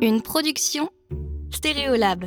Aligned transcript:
Une 0.00 0.22
production 0.22 0.90
Stéréolab. 1.50 2.26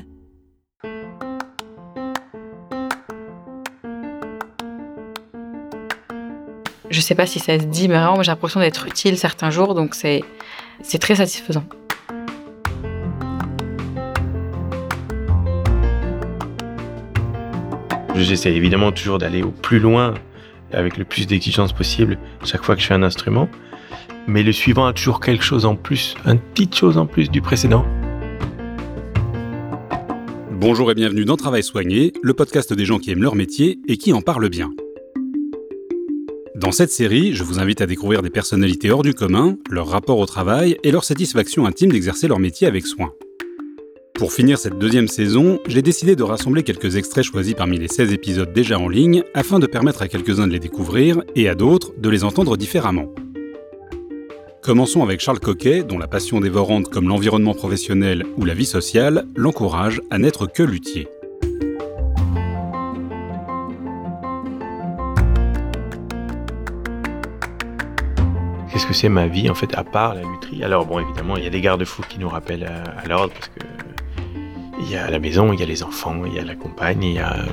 Je 6.89 6.99
sais 6.99 7.15
pas 7.15 7.26
si 7.26 7.39
ça 7.39 7.57
se 7.57 7.63
dit, 7.63 7.88
mais 7.88 7.96
vraiment, 7.96 8.21
j'ai 8.23 8.31
l'impression 8.31 8.60
d'être 8.60 8.88
utile 8.88 9.18
certains 9.18 9.52
jours, 9.52 9.73
donc 9.73 9.96
c'est 9.96 10.21
c'est 10.81 10.99
très 10.99 11.15
satisfaisant. 11.15 11.63
J'essaie 18.15 18.53
évidemment 18.53 18.91
toujours 18.91 19.17
d'aller 19.17 19.43
au 19.43 19.51
plus 19.51 19.79
loin, 19.79 20.15
avec 20.73 20.97
le 20.97 21.05
plus 21.05 21.25
d'exigence 21.25 21.71
possible, 21.71 22.19
chaque 22.43 22.63
fois 22.63 22.75
que 22.75 22.81
je 22.81 22.88
fais 22.88 22.93
un 22.95 23.03
instrument. 23.03 23.47
Mais 24.27 24.43
le 24.43 24.51
suivant 24.51 24.85
a 24.85 24.93
toujours 24.93 25.19
quelque 25.19 25.43
chose 25.43 25.65
en 25.65 25.75
plus, 25.75 26.15
une 26.25 26.39
petite 26.39 26.75
chose 26.75 26.97
en 26.97 27.05
plus 27.05 27.29
du 27.29 27.41
précédent. 27.41 27.85
Bonjour 30.52 30.91
et 30.91 30.93
bienvenue 30.93 31.25
dans 31.25 31.38
Travail 31.38 31.63
Soigné, 31.63 32.13
le 32.21 32.34
podcast 32.34 32.71
des 32.71 32.85
gens 32.85 32.99
qui 32.99 33.09
aiment 33.12 33.23
leur 33.23 33.35
métier 33.35 33.79
et 33.88 33.98
qui 33.98 34.13
en 34.13 34.21
parlent 34.21 34.49
bien. 34.49 34.71
Dans 36.55 36.71
cette 36.71 36.91
série, 36.91 37.34
je 37.34 37.43
vous 37.43 37.59
invite 37.59 37.81
à 37.81 37.88
découvrir 37.88 38.21
des 38.21 38.29
personnalités 38.29 38.91
hors 38.91 39.02
du 39.02 39.15
commun, 39.15 39.57
leur 39.71 39.88
rapport 39.88 40.20
au 40.20 40.27
travail 40.27 40.77
et 40.84 40.91
leur 40.91 41.03
satisfaction 41.03 41.65
intime 41.65 41.91
d'exercer 41.91 42.27
leur 42.27 42.38
métier 42.38 42.67
avec 42.67 42.85
soin. 42.85 43.13
Pour 44.13 44.34
finir 44.34 44.59
cette 44.59 44.77
deuxième 44.77 45.07
saison, 45.07 45.57
j'ai 45.65 45.81
décidé 45.81 46.15
de 46.15 46.21
rassembler 46.21 46.62
quelques 46.62 46.95
extraits 46.95 47.23
choisis 47.23 47.55
parmi 47.55 47.79
les 47.79 47.88
16 47.88 48.13
épisodes 48.13 48.53
déjà 48.53 48.77
en 48.77 48.88
ligne 48.88 49.23
afin 49.34 49.57
de 49.57 49.65
permettre 49.65 50.03
à 50.03 50.07
quelques-uns 50.07 50.45
de 50.45 50.53
les 50.53 50.59
découvrir 50.59 51.23
et 51.35 51.49
à 51.49 51.55
d'autres 51.55 51.91
de 51.98 52.09
les 52.09 52.23
entendre 52.23 52.55
différemment. 52.55 53.12
Commençons 54.61 55.01
avec 55.01 55.20
Charles 55.21 55.39
Coquet, 55.39 55.81
dont 55.81 55.97
la 55.97 56.07
passion 56.07 56.39
dévorante 56.39 56.88
comme 56.88 57.07
l'environnement 57.07 57.55
professionnel 57.55 58.23
ou 58.38 58.45
la 58.45 58.53
vie 58.53 58.67
sociale 58.67 59.25
l'encourage 59.35 60.03
à 60.11 60.20
n'être 60.20 60.45
que 60.45 60.61
luthier. 60.61 61.07
Qu'est-ce 68.72 68.86
que 68.86 68.94
c'est 68.94 69.09
ma 69.09 69.26
vie 69.26 69.50
en 69.50 69.56
fait 69.56 69.76
à 69.76 69.84
part 69.84 70.14
la 70.14 70.22
lutherie? 70.22 70.64
Alors 70.64 70.86
bon 70.86 71.00
évidemment 71.00 71.38
il 71.38 71.44
y 71.44 71.48
a 71.48 71.50
des 71.50 71.62
garde-fous 71.62 72.03
qui 72.08 72.20
nous 72.20 72.30
rappellent 72.30 72.66
à, 72.66 72.84
à 73.00 73.08
l'ordre 73.08 73.34
parce 73.34 73.50
que 73.50 73.62
il 74.82 74.90
y 74.90 74.96
a 74.96 75.10
la 75.10 75.20
maison, 75.20 75.54
il 75.54 75.60
y 75.60 75.64
a 75.64 75.66
les 75.66 75.84
enfants, 75.84 76.24
il 76.26 76.34
y 76.34 76.40
a 76.40 76.44
la 76.44 76.56
compagne, 76.56 77.04
il 77.04 77.14
y 77.14 77.20
a... 77.20 77.46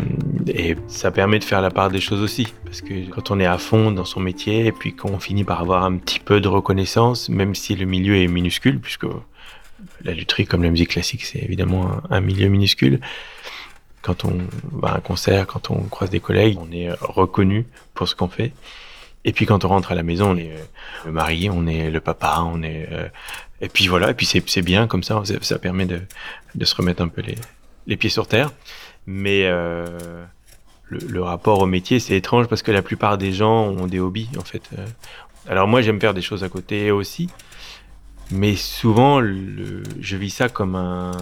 et 0.48 0.76
ça 0.88 1.10
permet 1.10 1.38
de 1.38 1.44
faire 1.44 1.60
la 1.60 1.70
part 1.70 1.90
des 1.90 2.00
choses 2.00 2.20
aussi. 2.22 2.52
Parce 2.64 2.80
que 2.80 3.08
quand 3.10 3.30
on 3.30 3.38
est 3.38 3.46
à 3.46 3.58
fond 3.58 3.90
dans 3.90 4.04
son 4.04 4.20
métier 4.20 4.66
et 4.66 4.72
puis 4.72 4.94
qu'on 4.94 5.18
finit 5.18 5.44
par 5.44 5.60
avoir 5.60 5.84
un 5.84 5.96
petit 5.96 6.20
peu 6.20 6.40
de 6.40 6.48
reconnaissance, 6.48 7.28
même 7.28 7.54
si 7.54 7.76
le 7.76 7.86
milieu 7.86 8.16
est 8.16 8.28
minuscule, 8.28 8.80
puisque 8.80 9.06
la 10.02 10.14
lutherie 10.14 10.46
comme 10.46 10.62
la 10.62 10.70
musique 10.70 10.90
classique 10.90 11.24
c'est 11.24 11.40
évidemment 11.40 12.00
un, 12.10 12.20
milieu 12.20 12.48
minuscule, 12.48 13.00
quand 14.02 14.24
on 14.24 14.38
va 14.72 14.88
à 14.88 14.96
un 14.96 15.00
concert, 15.00 15.46
quand 15.46 15.70
on 15.70 15.82
croise 15.82 16.10
des 16.10 16.20
collègues, 16.20 16.56
on 16.60 16.72
est 16.72 16.90
reconnu 17.00 17.66
pour 17.94 18.08
ce 18.08 18.14
qu'on 18.14 18.28
fait. 18.28 18.52
Et 19.24 19.32
puis 19.32 19.44
quand 19.44 19.64
on 19.64 19.68
rentre 19.68 19.92
à 19.92 19.94
la 19.94 20.02
maison, 20.02 20.30
on 20.30 20.36
est 20.36 20.52
le 21.04 21.12
mari, 21.12 21.50
on 21.52 21.66
est 21.66 21.90
le 21.90 22.00
papa, 22.00 22.42
on 22.46 22.62
est 22.62 22.88
euh, 22.90 23.08
et 23.60 23.68
puis 23.68 23.88
voilà, 23.88 24.10
et 24.10 24.14
puis 24.14 24.26
c'est 24.26 24.62
bien 24.62 24.86
comme 24.86 25.02
ça, 25.02 25.22
ça 25.42 25.58
permet 25.58 25.86
de, 25.86 26.00
se 26.64 26.74
remettre 26.74 27.02
un 27.02 27.08
peu 27.08 27.22
les, 27.86 27.96
pieds 27.96 28.10
sur 28.10 28.26
terre. 28.26 28.50
Mais 29.06 29.46
euh, 29.46 30.24
le, 30.88 31.22
rapport 31.22 31.60
au 31.60 31.66
métier, 31.66 32.00
c'est 32.00 32.16
étrange 32.16 32.46
parce 32.46 32.62
que 32.62 32.70
la 32.70 32.82
plupart 32.82 33.18
des 33.18 33.32
gens 33.32 33.68
ont 33.68 33.86
des 33.86 34.00
hobbies 34.00 34.30
en 34.38 34.44
fait. 34.44 34.62
Alors 35.48 35.66
moi, 35.66 35.82
j'aime 35.82 36.00
faire 36.00 36.14
des 36.14 36.22
choses 36.22 36.44
à 36.44 36.48
côté 36.48 36.90
aussi, 36.90 37.28
mais 38.30 38.56
souvent, 38.56 39.20
je 39.22 40.16
vis 40.16 40.30
ça 40.30 40.48
comme 40.48 40.74
un 40.74 41.12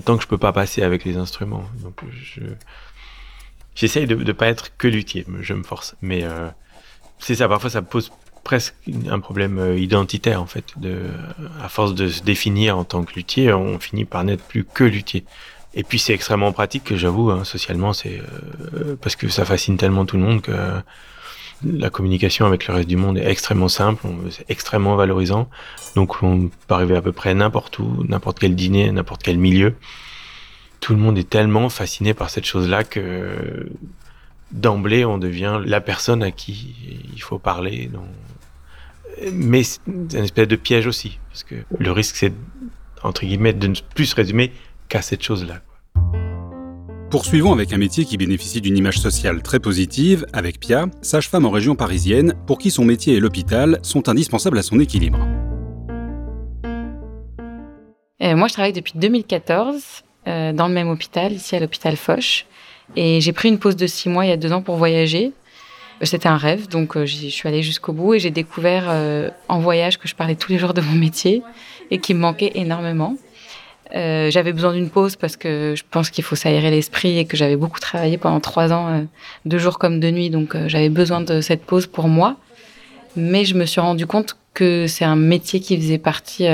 temps 0.00 0.16
que 0.16 0.22
je 0.22 0.28
peux 0.28 0.38
pas 0.38 0.52
passer 0.52 0.82
avec 0.82 1.04
les 1.04 1.16
instruments. 1.16 1.64
Donc 1.82 2.00
je 2.12 2.40
j'essaye 3.74 4.06
de 4.06 4.14
ne 4.14 4.32
pas 4.32 4.46
être 4.46 4.76
que 4.76 4.88
luthier, 4.88 5.26
je 5.40 5.54
me 5.54 5.62
force. 5.62 5.96
Mais 6.00 6.24
euh, 6.24 6.48
c'est 7.18 7.34
ça, 7.34 7.48
parfois 7.48 7.70
ça 7.70 7.82
pose 7.82 8.12
presque 8.44 8.74
un 9.10 9.18
problème 9.18 9.58
euh, 9.58 9.78
identitaire 9.78 10.40
en 10.40 10.46
fait. 10.46 10.64
De, 10.76 10.98
à 11.62 11.68
force 11.68 11.94
de 11.94 12.08
se 12.08 12.22
définir 12.22 12.78
en 12.78 12.84
tant 12.84 13.04
que 13.04 13.14
luthier, 13.14 13.52
on 13.52 13.78
finit 13.78 14.04
par 14.04 14.22
n'être 14.24 14.44
plus 14.44 14.64
que 14.64 14.84
luthier. 14.84 15.24
Et 15.74 15.82
puis 15.82 15.98
c'est 15.98 16.14
extrêmement 16.14 16.52
pratique, 16.52 16.84
que 16.84 16.96
j'avoue, 16.96 17.30
hein, 17.30 17.42
socialement, 17.44 17.92
c'est 17.92 18.20
euh, 18.74 18.96
parce 19.00 19.16
que 19.16 19.28
ça 19.28 19.44
fascine 19.44 19.76
tellement 19.76 20.06
tout 20.06 20.16
le 20.16 20.22
monde 20.22 20.42
que 20.42 20.52
la 21.64 21.88
communication 21.90 22.46
avec 22.46 22.66
le 22.66 22.74
reste 22.74 22.88
du 22.88 22.96
monde 22.96 23.16
est 23.16 23.26
extrêmement 23.26 23.68
simple, 23.68 24.06
c'est 24.30 24.48
extrêmement 24.50 24.96
valorisant. 24.96 25.48
Donc 25.96 26.22
on 26.22 26.50
peut 26.68 26.74
arriver 26.74 26.96
à 26.96 27.02
peu 27.02 27.12
près 27.12 27.34
n'importe 27.34 27.78
où, 27.78 28.04
n'importe 28.06 28.38
quel 28.38 28.54
dîner, 28.54 28.92
n'importe 28.92 29.22
quel 29.22 29.38
milieu 29.38 29.74
tout 30.84 30.92
le 30.92 31.00
monde 31.00 31.16
est 31.16 31.30
tellement 31.30 31.70
fasciné 31.70 32.12
par 32.12 32.28
cette 32.28 32.44
chose-là 32.44 32.84
que 32.84 33.70
d'emblée, 34.54 35.04
on 35.04 35.18
devient 35.18 35.60
la 35.66 35.80
personne 35.80 36.22
à 36.22 36.30
qui 36.30 36.74
il 37.12 37.20
faut 37.20 37.38
parler. 37.38 37.90
Donc... 37.92 38.04
Mais 39.32 39.62
c'est 39.62 39.80
une 39.86 40.24
espèce 40.24 40.48
de 40.48 40.56
piège 40.56 40.86
aussi, 40.86 41.18
parce 41.28 41.44
que 41.44 41.54
le 41.78 41.92
risque, 41.92 42.16
c'est, 42.16 42.32
entre 43.02 43.24
guillemets, 43.24 43.52
de 43.52 43.66
ne 43.66 43.74
plus 43.94 44.06
se 44.06 44.16
résumer 44.16 44.52
qu'à 44.88 45.02
cette 45.02 45.22
chose-là. 45.22 45.60
Poursuivons 47.10 47.52
avec 47.52 47.72
un 47.72 47.78
métier 47.78 48.04
qui 48.04 48.16
bénéficie 48.16 48.60
d'une 48.60 48.76
image 48.76 48.98
sociale 48.98 49.40
très 49.40 49.60
positive, 49.60 50.26
avec 50.32 50.58
Pia, 50.58 50.86
sage-femme 51.00 51.46
en 51.46 51.50
région 51.50 51.76
parisienne, 51.76 52.34
pour 52.46 52.58
qui 52.58 52.72
son 52.72 52.84
métier 52.84 53.14
et 53.14 53.20
l'hôpital 53.20 53.78
sont 53.82 54.08
indispensables 54.08 54.58
à 54.58 54.62
son 54.62 54.80
équilibre. 54.80 55.20
Et 58.18 58.34
moi, 58.34 58.48
je 58.48 58.54
travaille 58.54 58.72
depuis 58.72 58.94
2014 58.96 60.02
euh, 60.26 60.52
dans 60.52 60.66
le 60.66 60.74
même 60.74 60.88
hôpital, 60.88 61.32
ici 61.32 61.54
à 61.54 61.60
l'hôpital 61.60 61.96
Foch. 61.96 62.46
Et 62.96 63.20
j'ai 63.20 63.32
pris 63.32 63.48
une 63.48 63.58
pause 63.58 63.76
de 63.76 63.86
six 63.86 64.08
mois 64.08 64.24
il 64.24 64.28
y 64.28 64.32
a 64.32 64.36
deux 64.36 64.52
ans 64.52 64.62
pour 64.62 64.76
voyager. 64.76 65.32
C'était 66.02 66.28
un 66.28 66.36
rêve, 66.36 66.68
donc 66.68 66.96
euh, 66.96 67.06
je 67.06 67.28
suis 67.28 67.48
allée 67.48 67.62
jusqu'au 67.62 67.92
bout 67.92 68.14
et 68.14 68.18
j'ai 68.18 68.30
découvert 68.30 68.86
euh, 68.88 69.30
en 69.48 69.60
voyage 69.60 69.98
que 69.98 70.08
je 70.08 70.14
parlais 70.14 70.34
tous 70.34 70.50
les 70.50 70.58
jours 70.58 70.74
de 70.74 70.80
mon 70.80 70.92
métier 70.92 71.42
et 71.90 71.98
qui 71.98 72.14
me 72.14 72.20
manquait 72.20 72.52
énormément. 72.56 73.16
Euh, 73.94 74.30
j'avais 74.30 74.52
besoin 74.52 74.72
d'une 74.72 74.90
pause 74.90 75.14
parce 75.14 75.36
que 75.36 75.74
je 75.76 75.84
pense 75.88 76.10
qu'il 76.10 76.24
faut 76.24 76.34
s'aérer 76.34 76.70
l'esprit 76.70 77.18
et 77.18 77.26
que 77.26 77.36
j'avais 77.36 77.56
beaucoup 77.56 77.78
travaillé 77.78 78.18
pendant 78.18 78.40
trois 78.40 78.72
ans, 78.72 78.88
euh, 78.88 79.02
de 79.44 79.58
jour 79.58 79.78
comme 79.78 80.00
de 80.00 80.10
nuit, 80.10 80.30
donc 80.30 80.54
euh, 80.54 80.68
j'avais 80.68 80.88
besoin 80.88 81.20
de 81.20 81.40
cette 81.40 81.64
pause 81.64 81.86
pour 81.86 82.08
moi. 82.08 82.36
Mais 83.14 83.44
je 83.44 83.54
me 83.54 83.66
suis 83.66 83.80
rendu 83.80 84.06
compte 84.06 84.36
que 84.54 84.86
c'est 84.88 85.04
un 85.04 85.16
métier 85.16 85.60
qui 85.60 85.76
faisait 85.76 85.98
partie 85.98 86.46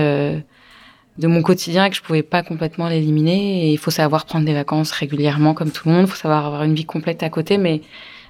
de 1.20 1.28
mon 1.28 1.42
quotidien 1.42 1.84
et 1.84 1.91
que 1.91 1.97
je 1.97 2.03
pouvais 2.03 2.22
pas 2.22 2.42
complètement 2.42 2.88
l'éliminer. 2.88 3.66
Et 3.66 3.72
il 3.72 3.78
faut 3.78 3.91
savoir 3.91 4.25
prendre 4.25 4.47
des 4.47 4.54
vacances 4.54 4.91
régulièrement 4.91 5.54
comme 5.54 5.70
tout 5.70 5.88
le 5.88 5.94
monde. 5.94 6.06
Il 6.06 6.10
faut 6.10 6.16
savoir 6.16 6.47
avoir 6.47 6.62
une 6.64 6.75
vie 6.75 6.86
complète 6.86 7.22
à 7.22 7.28
côté, 7.28 7.58
mais 7.58 7.82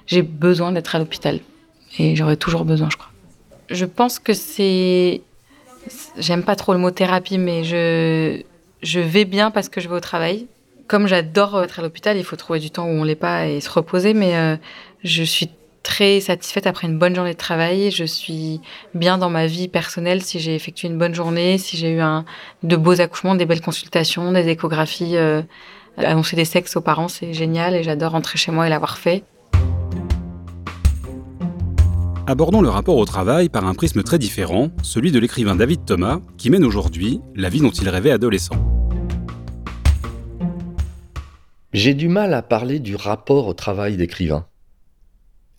j'ai 0.07 0.21
besoin 0.21 0.71
d'être 0.71 0.93
à 0.95 0.99
l'hôpital. 0.99 1.39
Et 1.97 2.15
j'aurai 2.15 2.37
toujours 2.37 2.65
besoin, 2.65 2.89
je 2.89 2.97
crois. 2.97 3.11
Je 3.69 3.85
pense 3.85 4.19
que 4.19 4.33
c'est... 4.33 5.21
J'aime 6.17 6.43
pas 6.43 6.55
trop 6.55 6.73
le 6.73 6.79
mot 6.79 6.91
thérapie, 6.91 7.37
mais 7.37 7.63
je, 7.63 8.41
je 8.83 8.99
vais 8.99 9.25
bien 9.25 9.49
parce 9.49 9.69
que 9.69 9.81
je 9.81 9.87
vais 9.89 9.95
au 9.95 10.01
travail. 10.01 10.47
Comme 10.87 11.07
j'adore 11.07 11.63
être 11.63 11.79
à 11.79 11.81
l'hôpital, 11.81 12.17
il 12.17 12.23
faut 12.23 12.35
trouver 12.35 12.59
du 12.59 12.69
temps 12.69 12.85
où 12.85 12.89
on 12.89 13.03
l'est 13.03 13.15
pas 13.15 13.47
et 13.47 13.61
se 13.61 13.69
reposer, 13.69 14.13
mais 14.13 14.35
euh, 14.35 14.57
je 15.03 15.23
suis 15.23 15.49
très 15.83 16.19
satisfaite 16.19 16.67
après 16.67 16.87
une 16.87 16.97
bonne 16.97 17.15
journée 17.15 17.33
de 17.33 17.37
travail. 17.37 17.91
Je 17.91 18.03
suis 18.03 18.61
bien 18.93 19.17
dans 19.17 19.29
ma 19.29 19.47
vie 19.47 19.67
personnelle 19.67 20.21
si 20.21 20.39
j'ai 20.39 20.55
effectué 20.55 20.87
une 20.87 20.97
bonne 20.97 21.13
journée, 21.13 21.57
si 21.57 21.77
j'ai 21.77 21.91
eu 21.91 22.01
un, 22.01 22.25
de 22.63 22.75
beaux 22.75 22.99
accouchements, 23.01 23.35
des 23.35 23.45
belles 23.45 23.61
consultations, 23.61 24.31
des 24.31 24.47
échographies, 24.47 25.17
euh, 25.17 25.41
annoncer 25.97 26.35
des 26.35 26.45
sexes 26.45 26.75
aux 26.75 26.81
parents, 26.81 27.07
c'est 27.07 27.33
génial 27.33 27.75
et 27.75 27.83
j'adore 27.83 28.11
rentrer 28.11 28.37
chez 28.37 28.51
moi 28.51 28.67
et 28.67 28.69
l'avoir 28.69 28.97
fait. 28.97 29.23
Abordons 32.27 32.61
le 32.61 32.69
rapport 32.69 32.97
au 32.97 33.05
travail 33.05 33.49
par 33.49 33.65
un 33.65 33.73
prisme 33.73 34.03
très 34.03 34.19
différent, 34.19 34.69
celui 34.83 35.11
de 35.11 35.19
l'écrivain 35.19 35.55
David 35.55 35.85
Thomas, 35.85 36.19
qui 36.37 36.49
mène 36.49 36.63
aujourd'hui 36.63 37.19
la 37.35 37.49
vie 37.49 37.61
dont 37.61 37.71
il 37.71 37.89
rêvait 37.89 38.11
adolescent. 38.11 38.55
J'ai 41.73 41.93
du 41.93 42.07
mal 42.07 42.33
à 42.33 42.41
parler 42.41 42.79
du 42.79 42.95
rapport 42.95 43.47
au 43.47 43.53
travail 43.53 43.97
d'écrivain. 43.97 44.45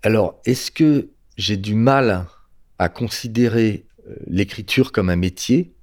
Alors, 0.03 0.41
est-ce 0.45 0.71
que 0.71 1.11
j'ai 1.37 1.57
du 1.57 1.75
mal 1.75 2.27
à 2.79 2.89
considérer 2.89 3.87
l'écriture 4.27 4.93
comme 4.93 5.11
un 5.11 5.17
métier 5.17 5.75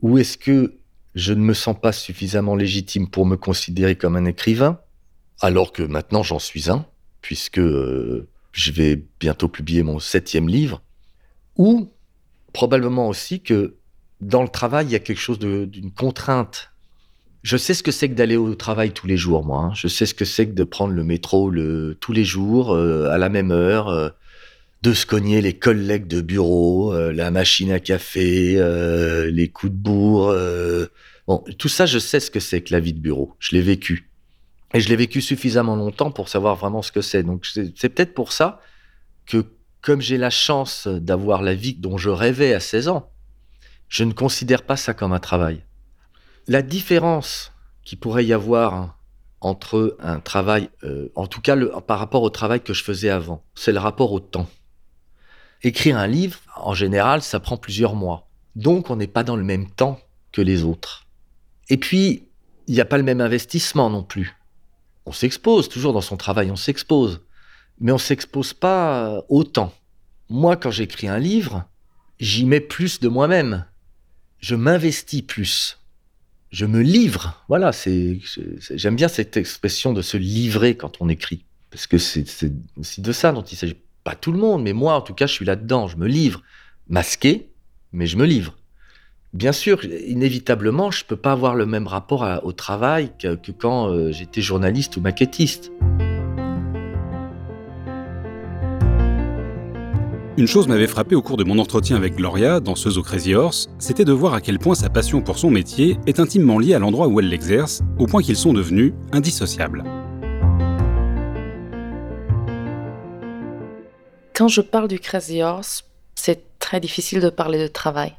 ou 0.00 0.18
est-ce 0.18 0.38
que 0.38 0.78
je 1.14 1.32
ne 1.32 1.40
me 1.40 1.54
sens 1.54 1.76
pas 1.80 1.92
suffisamment 1.92 2.56
légitime 2.56 3.08
pour 3.08 3.26
me 3.26 3.36
considérer 3.36 3.96
comme 3.96 4.16
un 4.16 4.24
écrivain 4.24 4.80
alors 5.40 5.72
que 5.72 5.82
maintenant 5.82 6.22
j'en 6.22 6.38
suis 6.38 6.70
un 6.70 6.86
puisque 7.20 7.58
euh, 7.58 8.28
je 8.52 8.72
vais 8.72 9.04
bientôt 9.20 9.48
publier 9.48 9.82
mon 9.82 9.98
septième 9.98 10.48
livre 10.48 10.82
ou 11.56 11.90
probablement 12.52 13.08
aussi 13.08 13.40
que 13.40 13.76
dans 14.20 14.42
le 14.42 14.48
travail 14.48 14.86
il 14.86 14.92
y 14.92 14.96
a 14.96 15.00
quelque 15.00 15.20
chose 15.20 15.38
d'une 15.38 15.92
contrainte 15.92 16.72
je 17.44 17.58
sais 17.58 17.74
ce 17.74 17.82
que 17.82 17.92
c'est 17.92 18.08
que 18.08 18.14
d'aller 18.14 18.36
au 18.36 18.54
travail 18.54 18.92
tous 18.92 19.06
les 19.06 19.18
jours, 19.18 19.44
moi. 19.44 19.60
Hein. 19.60 19.72
Je 19.74 19.86
sais 19.86 20.06
ce 20.06 20.14
que 20.14 20.24
c'est 20.24 20.46
que 20.46 20.54
de 20.54 20.64
prendre 20.64 20.94
le 20.94 21.04
métro 21.04 21.52
tous 22.00 22.12
les 22.12 22.24
jours, 22.24 22.74
euh, 22.74 23.10
à 23.10 23.18
la 23.18 23.28
même 23.28 23.50
heure, 23.50 23.88
euh, 23.88 24.08
de 24.80 24.94
se 24.94 25.04
cogner 25.04 25.42
les 25.42 25.52
collègues 25.52 26.06
de 26.06 26.22
bureau, 26.22 26.94
euh, 26.94 27.12
la 27.12 27.30
machine 27.30 27.70
à 27.70 27.80
café, 27.80 28.54
les 29.30 29.48
coups 29.48 29.72
de 29.72 29.76
bourre. 29.76 30.34
Bon, 31.26 31.44
tout 31.58 31.68
ça, 31.68 31.84
je 31.84 31.98
sais 31.98 32.18
ce 32.18 32.30
que 32.30 32.40
c'est 32.40 32.62
que 32.62 32.72
la 32.72 32.80
vie 32.80 32.94
de 32.94 32.98
bureau. 32.98 33.36
Je 33.38 33.54
l'ai 33.54 33.62
vécu. 33.62 34.10
Et 34.72 34.80
je 34.80 34.88
l'ai 34.88 34.96
vécu 34.96 35.20
suffisamment 35.20 35.76
longtemps 35.76 36.10
pour 36.10 36.30
savoir 36.30 36.56
vraiment 36.56 36.80
ce 36.80 36.92
que 36.92 37.02
c'est. 37.02 37.22
Donc 37.22 37.46
c'est 37.46 37.88
peut-être 37.90 38.14
pour 38.14 38.32
ça 38.32 38.60
que 39.26 39.44
comme 39.82 40.00
j'ai 40.00 40.16
la 40.16 40.30
chance 40.30 40.88
d'avoir 40.88 41.42
la 41.42 41.54
vie 41.54 41.74
dont 41.74 41.98
je 41.98 42.08
rêvais 42.08 42.54
à 42.54 42.60
16 42.60 42.88
ans, 42.88 43.10
je 43.90 44.04
ne 44.04 44.12
considère 44.12 44.62
pas 44.62 44.76
ça 44.76 44.94
comme 44.94 45.12
un 45.12 45.20
travail. 45.20 45.62
La 46.46 46.62
différence 46.62 47.52
qu'il 47.84 47.98
pourrait 47.98 48.26
y 48.26 48.32
avoir 48.32 48.74
hein, 48.74 48.94
entre 49.40 49.96
un 50.00 50.20
travail, 50.20 50.68
euh, 50.82 51.08
en 51.14 51.26
tout 51.26 51.40
cas 51.40 51.56
par 51.80 51.98
rapport 51.98 52.22
au 52.22 52.30
travail 52.30 52.60
que 52.60 52.74
je 52.74 52.84
faisais 52.84 53.08
avant, 53.08 53.42
c'est 53.54 53.72
le 53.72 53.78
rapport 53.78 54.12
au 54.12 54.20
temps. 54.20 54.48
Écrire 55.62 55.96
un 55.96 56.06
livre, 56.06 56.38
en 56.56 56.74
général, 56.74 57.22
ça 57.22 57.40
prend 57.40 57.56
plusieurs 57.56 57.94
mois. 57.94 58.28
Donc 58.56 58.90
on 58.90 58.96
n'est 58.96 59.06
pas 59.06 59.24
dans 59.24 59.36
le 59.36 59.44
même 59.44 59.70
temps 59.70 59.98
que 60.32 60.42
les 60.42 60.64
autres. 60.64 61.06
Et 61.70 61.78
puis, 61.78 62.28
il 62.66 62.74
n'y 62.74 62.80
a 62.80 62.84
pas 62.84 62.98
le 62.98 63.04
même 63.04 63.20
investissement 63.20 63.88
non 63.88 64.02
plus. 64.02 64.36
On 65.06 65.12
s'expose, 65.12 65.68
toujours 65.68 65.92
dans 65.92 66.00
son 66.00 66.16
travail, 66.16 66.50
on 66.50 66.56
s'expose. 66.56 67.22
Mais 67.80 67.92
on 67.92 67.98
s'expose 67.98 68.52
pas 68.52 69.08
euh, 69.08 69.22
autant. 69.28 69.72
Moi, 70.28 70.56
quand 70.56 70.70
j'écris 70.70 71.08
un 71.08 71.18
livre, 71.18 71.64
j'y 72.18 72.44
mets 72.44 72.60
plus 72.60 73.00
de 73.00 73.08
moi-même. 73.08 73.66
Je 74.38 74.54
m'investis 74.54 75.22
plus. 75.22 75.78
Je 76.54 76.66
me 76.66 76.82
livre. 76.82 77.42
Voilà, 77.48 77.72
c'est, 77.72 78.20
j'aime 78.70 78.94
bien 78.94 79.08
cette 79.08 79.36
expression 79.36 79.92
de 79.92 80.02
se 80.02 80.16
livrer 80.16 80.76
quand 80.76 81.00
on 81.00 81.08
écrit. 81.08 81.44
Parce 81.72 81.88
que 81.88 81.98
c'est, 81.98 82.24
aussi 82.78 83.00
de 83.00 83.10
ça 83.10 83.32
dont 83.32 83.42
il 83.42 83.56
s'agit. 83.56 83.74
Pas 84.04 84.14
tout 84.14 84.30
le 84.30 84.38
monde, 84.38 84.62
mais 84.62 84.72
moi, 84.72 84.94
en 84.94 85.00
tout 85.00 85.14
cas, 85.14 85.26
je 85.26 85.32
suis 85.32 85.44
là-dedans. 85.44 85.88
Je 85.88 85.96
me 85.96 86.06
livre. 86.06 86.42
Masqué, 86.88 87.48
mais 87.92 88.06
je 88.06 88.16
me 88.16 88.24
livre. 88.24 88.54
Bien 89.32 89.50
sûr, 89.50 89.84
inévitablement, 89.84 90.92
je 90.92 91.04
peux 91.04 91.16
pas 91.16 91.32
avoir 91.32 91.56
le 91.56 91.66
même 91.66 91.88
rapport 91.88 92.24
au 92.44 92.52
travail 92.52 93.10
que, 93.18 93.34
que 93.34 93.50
quand 93.50 93.88
euh, 93.88 94.12
j'étais 94.12 94.40
journaliste 94.40 94.96
ou 94.96 95.00
maquettiste. 95.00 95.72
Une 100.36 100.48
chose 100.48 100.66
m'avait 100.66 100.88
frappé 100.88 101.14
au 101.14 101.22
cours 101.22 101.36
de 101.36 101.44
mon 101.44 101.60
entretien 101.60 101.94
avec 101.94 102.16
Gloria, 102.16 102.58
danseuse 102.58 102.98
au 102.98 103.04
Crazy 103.04 103.36
Horse, 103.36 103.68
c'était 103.78 104.04
de 104.04 104.10
voir 104.10 104.34
à 104.34 104.40
quel 104.40 104.58
point 104.58 104.74
sa 104.74 104.90
passion 104.90 105.22
pour 105.22 105.38
son 105.38 105.48
métier 105.48 105.96
est 106.08 106.18
intimement 106.18 106.58
liée 106.58 106.74
à 106.74 106.80
l'endroit 106.80 107.06
où 107.06 107.20
elle 107.20 107.28
l'exerce, 107.28 107.82
au 108.00 108.08
point 108.08 108.20
qu'ils 108.20 108.36
sont 108.36 108.52
devenus 108.52 108.94
indissociables. 109.12 109.84
Quand 114.34 114.48
je 114.48 114.60
parle 114.60 114.88
du 114.88 114.98
Crazy 114.98 115.40
Horse, 115.40 115.84
c'est 116.16 116.58
très 116.58 116.80
difficile 116.80 117.20
de 117.20 117.30
parler 117.30 117.60
de 117.60 117.68
travail. 117.68 118.14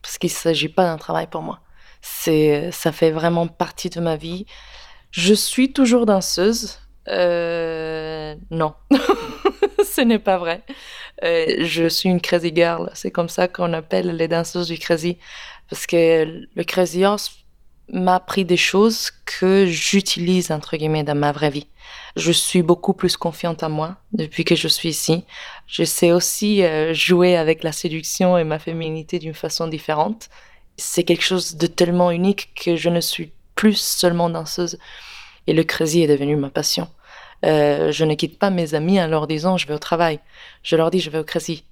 Parce 0.00 0.16
qu'il 0.16 0.30
ne 0.30 0.34
s'agit 0.34 0.70
pas 0.70 0.84
d'un 0.84 0.96
travail 0.96 1.26
pour 1.26 1.42
moi. 1.42 1.60
C'est, 2.00 2.70
ça 2.72 2.92
fait 2.92 3.10
vraiment 3.10 3.46
partie 3.46 3.90
de 3.90 4.00
ma 4.00 4.16
vie. 4.16 4.46
Je 5.10 5.34
suis 5.34 5.74
toujours 5.74 6.06
danseuse. 6.06 6.78
Euh, 7.08 8.36
non, 8.50 8.72
ce 9.94 10.00
n'est 10.00 10.18
pas 10.18 10.38
vrai. 10.38 10.62
Euh, 11.22 11.46
je 11.60 11.88
suis 11.88 12.08
une 12.08 12.20
crazy 12.20 12.52
girl. 12.54 12.90
C'est 12.94 13.10
comme 13.10 13.28
ça 13.28 13.48
qu'on 13.48 13.72
appelle 13.72 14.16
les 14.16 14.28
danseuses 14.28 14.68
du 14.68 14.78
crazy. 14.78 15.18
Parce 15.68 15.86
que 15.86 16.46
le 16.54 16.64
Crazy 16.64 17.04
Horse 17.04 17.32
m'a 17.90 18.16
appris 18.16 18.44
des 18.44 18.56
choses 18.56 19.10
que 19.24 19.66
j'utilise, 19.66 20.50
entre 20.50 20.76
guillemets, 20.76 21.02
dans 21.02 21.14
ma 21.14 21.32
vraie 21.32 21.48
vie. 21.48 21.66
Je 22.16 22.30
suis 22.30 22.62
beaucoup 22.62 22.92
plus 22.92 23.16
confiante 23.16 23.62
en 23.62 23.70
moi 23.70 23.96
depuis 24.12 24.44
que 24.44 24.54
je 24.54 24.68
suis 24.68 24.90
ici. 24.90 25.24
Je 25.66 25.84
sais 25.84 26.12
aussi 26.12 26.62
euh, 26.62 26.92
jouer 26.92 27.36
avec 27.36 27.62
la 27.62 27.72
séduction 27.72 28.36
et 28.36 28.44
ma 28.44 28.58
féminité 28.58 29.18
d'une 29.18 29.34
façon 29.34 29.66
différente. 29.66 30.28
C'est 30.76 31.04
quelque 31.04 31.24
chose 31.24 31.56
de 31.56 31.66
tellement 31.66 32.10
unique 32.10 32.50
que 32.54 32.76
je 32.76 32.90
ne 32.90 33.00
suis 33.00 33.32
plus 33.54 33.78
seulement 33.78 34.28
danseuse. 34.28 34.78
Et 35.46 35.54
le 35.54 35.64
crazy 35.64 36.02
est 36.02 36.06
devenu 36.06 36.36
ma 36.36 36.50
passion. 36.50 36.88
Euh, 37.44 37.90
je 37.92 38.04
ne 38.04 38.14
quitte 38.14 38.38
pas 38.38 38.50
mes 38.50 38.74
amis 38.74 39.00
en 39.00 39.08
leur 39.08 39.26
disant 39.26 39.56
je 39.56 39.66
vais 39.66 39.74
au 39.74 39.78
travail. 39.78 40.20
Je 40.62 40.76
leur 40.76 40.90
dis 40.90 41.00
je 41.00 41.10
vais 41.10 41.18
au 41.18 41.24
crazy. 41.24 41.64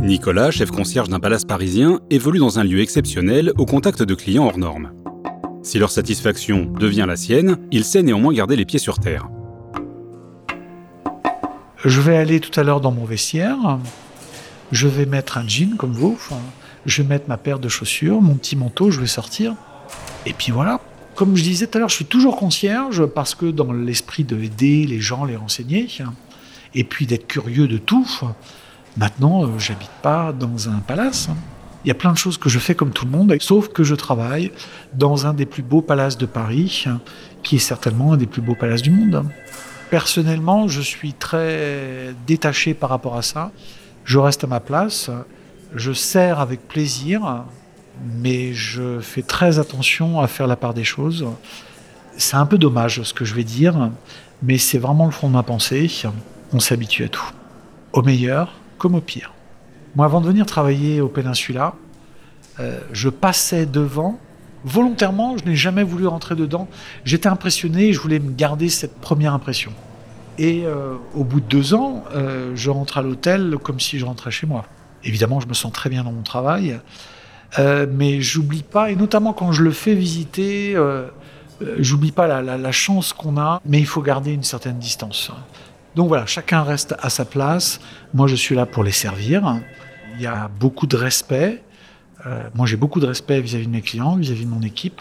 Nicolas, 0.00 0.50
chef 0.50 0.70
concierge 0.70 1.08
d'un 1.08 1.20
palace 1.20 1.44
parisien, 1.44 2.00
évolue 2.10 2.38
dans 2.38 2.58
un 2.58 2.64
lieu 2.64 2.80
exceptionnel 2.80 3.52
au 3.58 3.66
contact 3.66 4.02
de 4.02 4.14
clients 4.14 4.46
hors 4.46 4.58
normes. 4.58 4.92
Si 5.62 5.78
leur 5.78 5.90
satisfaction 5.90 6.64
devient 6.64 7.04
la 7.06 7.16
sienne, 7.16 7.58
il 7.70 7.84
sait 7.84 8.02
néanmoins 8.02 8.32
garder 8.32 8.56
les 8.56 8.64
pieds 8.64 8.78
sur 8.78 8.98
terre. 8.98 9.28
Je 11.84 12.00
vais 12.00 12.16
aller 12.16 12.40
tout 12.40 12.58
à 12.58 12.62
l'heure 12.62 12.80
dans 12.80 12.92
mon 12.92 13.04
vestiaire. 13.04 13.78
Je 14.72 14.88
vais 14.88 15.06
mettre 15.06 15.38
un 15.38 15.46
jean 15.46 15.76
comme 15.76 15.92
vous. 15.92 16.12
Enfin, 16.14 16.40
je 16.86 17.02
vais 17.02 17.08
mettre 17.08 17.28
ma 17.28 17.36
paire 17.36 17.58
de 17.58 17.68
chaussures, 17.68 18.20
mon 18.20 18.34
petit 18.34 18.56
manteau, 18.56 18.90
je 18.90 19.00
vais 19.00 19.06
sortir. 19.06 19.54
Et 20.26 20.32
puis 20.32 20.52
voilà. 20.52 20.80
Comme 21.14 21.36
je 21.36 21.42
disais 21.42 21.66
tout 21.66 21.76
à 21.76 21.80
l'heure, 21.80 21.88
je 21.88 21.96
suis 21.96 22.04
toujours 22.04 22.36
concierge 22.36 23.04
parce 23.06 23.34
que 23.34 23.46
dans 23.46 23.72
l'esprit 23.72 24.24
de 24.24 24.40
aider 24.40 24.86
les 24.86 25.00
gens, 25.00 25.24
les 25.24 25.36
renseigner, 25.36 25.88
et 26.74 26.84
puis 26.84 27.06
d'être 27.06 27.26
curieux 27.26 27.68
de 27.68 27.78
tout. 27.78 28.06
Maintenant, 28.96 29.44
euh, 29.44 29.58
j'habite 29.58 29.90
pas 30.02 30.32
dans 30.32 30.68
un 30.68 30.78
palace. 30.78 31.28
Il 31.84 31.88
y 31.88 31.90
a 31.90 31.94
plein 31.94 32.12
de 32.12 32.18
choses 32.18 32.36
que 32.36 32.48
je 32.48 32.58
fais 32.58 32.74
comme 32.74 32.90
tout 32.90 33.06
le 33.06 33.10
monde, 33.10 33.34
sauf 33.40 33.68
que 33.68 33.84
je 33.84 33.94
travaille 33.94 34.52
dans 34.92 35.26
un 35.26 35.32
des 35.32 35.46
plus 35.46 35.62
beaux 35.62 35.80
palaces 35.80 36.18
de 36.18 36.26
Paris, 36.26 36.84
qui 37.42 37.56
est 37.56 37.60
certainement 37.60 38.12
un 38.12 38.16
des 38.16 38.26
plus 38.26 38.42
beaux 38.42 38.54
palaces 38.54 38.82
du 38.82 38.90
monde. 38.90 39.24
Personnellement, 39.90 40.68
je 40.68 40.82
suis 40.82 41.14
très 41.14 42.14
détaché 42.26 42.74
par 42.74 42.90
rapport 42.90 43.16
à 43.16 43.22
ça. 43.22 43.50
Je 44.04 44.18
reste 44.18 44.44
à 44.44 44.46
ma 44.46 44.60
place, 44.60 45.10
je 45.74 45.92
sers 45.92 46.40
avec 46.40 46.66
plaisir, 46.66 47.44
mais 48.20 48.52
je 48.52 49.00
fais 49.00 49.22
très 49.22 49.58
attention 49.58 50.20
à 50.20 50.26
faire 50.26 50.46
la 50.46 50.56
part 50.56 50.74
des 50.74 50.84
choses. 50.84 51.26
C'est 52.16 52.36
un 52.36 52.46
peu 52.46 52.58
dommage 52.58 53.02
ce 53.02 53.14
que 53.14 53.24
je 53.24 53.34
vais 53.34 53.44
dire, 53.44 53.90
mais 54.42 54.58
c'est 54.58 54.78
vraiment 54.78 55.06
le 55.06 55.10
fond 55.10 55.28
de 55.28 55.34
ma 55.34 55.42
pensée. 55.42 55.90
On 56.52 56.60
s'habitue 56.60 57.04
à 57.04 57.08
tout, 57.08 57.32
au 57.92 58.02
meilleur 58.02 58.52
comme 58.78 58.94
au 58.94 59.00
pire. 59.00 59.32
Moi, 59.94 60.06
avant 60.06 60.20
de 60.20 60.26
venir 60.26 60.46
travailler 60.46 61.00
au 61.00 61.08
Péninsula, 61.08 61.74
euh, 62.58 62.80
je 62.92 63.08
passais 63.08 63.66
devant. 63.66 64.18
Volontairement, 64.64 65.36
je 65.38 65.44
n'ai 65.44 65.56
jamais 65.56 65.82
voulu 65.82 66.06
rentrer 66.06 66.34
dedans. 66.34 66.68
J'étais 67.04 67.28
impressionné 67.28 67.88
et 67.88 67.92
je 67.92 68.00
voulais 68.00 68.18
me 68.18 68.32
garder 68.32 68.68
cette 68.68 68.96
première 69.00 69.34
impression. 69.34 69.72
Et 70.38 70.64
euh, 70.64 70.94
au 71.14 71.24
bout 71.24 71.40
de 71.40 71.46
deux 71.46 71.74
ans, 71.74 72.04
euh, 72.14 72.52
je 72.54 72.70
rentre 72.70 72.98
à 72.98 73.02
l'hôtel 73.02 73.56
comme 73.62 73.80
si 73.80 73.98
je 73.98 74.04
rentrais 74.04 74.30
chez 74.30 74.46
moi. 74.46 74.64
Évidemment, 75.04 75.40
je 75.40 75.46
me 75.46 75.54
sens 75.54 75.72
très 75.72 75.90
bien 75.90 76.04
dans 76.04 76.12
mon 76.12 76.22
travail, 76.22 76.80
euh, 77.58 77.86
mais 77.90 78.20
j'oublie 78.20 78.62
pas, 78.62 78.90
et 78.90 78.96
notamment 78.96 79.32
quand 79.32 79.52
je 79.52 79.62
le 79.62 79.72
fais 79.72 79.94
visiter, 79.94 80.74
euh, 80.76 81.06
euh, 81.62 81.76
j'oublie 81.78 82.12
pas 82.12 82.42
la, 82.42 82.72
chance 82.72 83.12
qu'on 83.12 83.36
a, 83.36 83.60
mais 83.66 83.78
il 83.78 83.86
faut 83.86 84.02
garder 84.02 84.32
une 84.32 84.42
certaine 84.42 84.78
distance. 84.78 85.30
Donc 85.96 86.08
voilà, 86.08 86.26
chacun 86.26 86.62
reste 86.62 86.94
à 87.00 87.10
sa 87.10 87.24
place. 87.24 87.80
Moi, 88.14 88.26
je 88.28 88.36
suis 88.36 88.54
là 88.54 88.66
pour 88.66 88.84
les 88.84 88.92
servir. 88.92 89.60
Il 90.14 90.22
y 90.22 90.26
a 90.26 90.48
beaucoup 90.48 90.86
de 90.86 90.96
respect. 90.96 91.62
Euh, 92.26 92.42
moi, 92.54 92.66
j'ai 92.66 92.76
beaucoup 92.76 93.00
de 93.00 93.06
respect 93.06 93.40
vis-à-vis 93.40 93.66
de 93.66 93.72
mes 93.72 93.82
clients, 93.82 94.16
vis-à-vis 94.16 94.44
de 94.44 94.50
mon 94.50 94.62
équipe. 94.62 95.00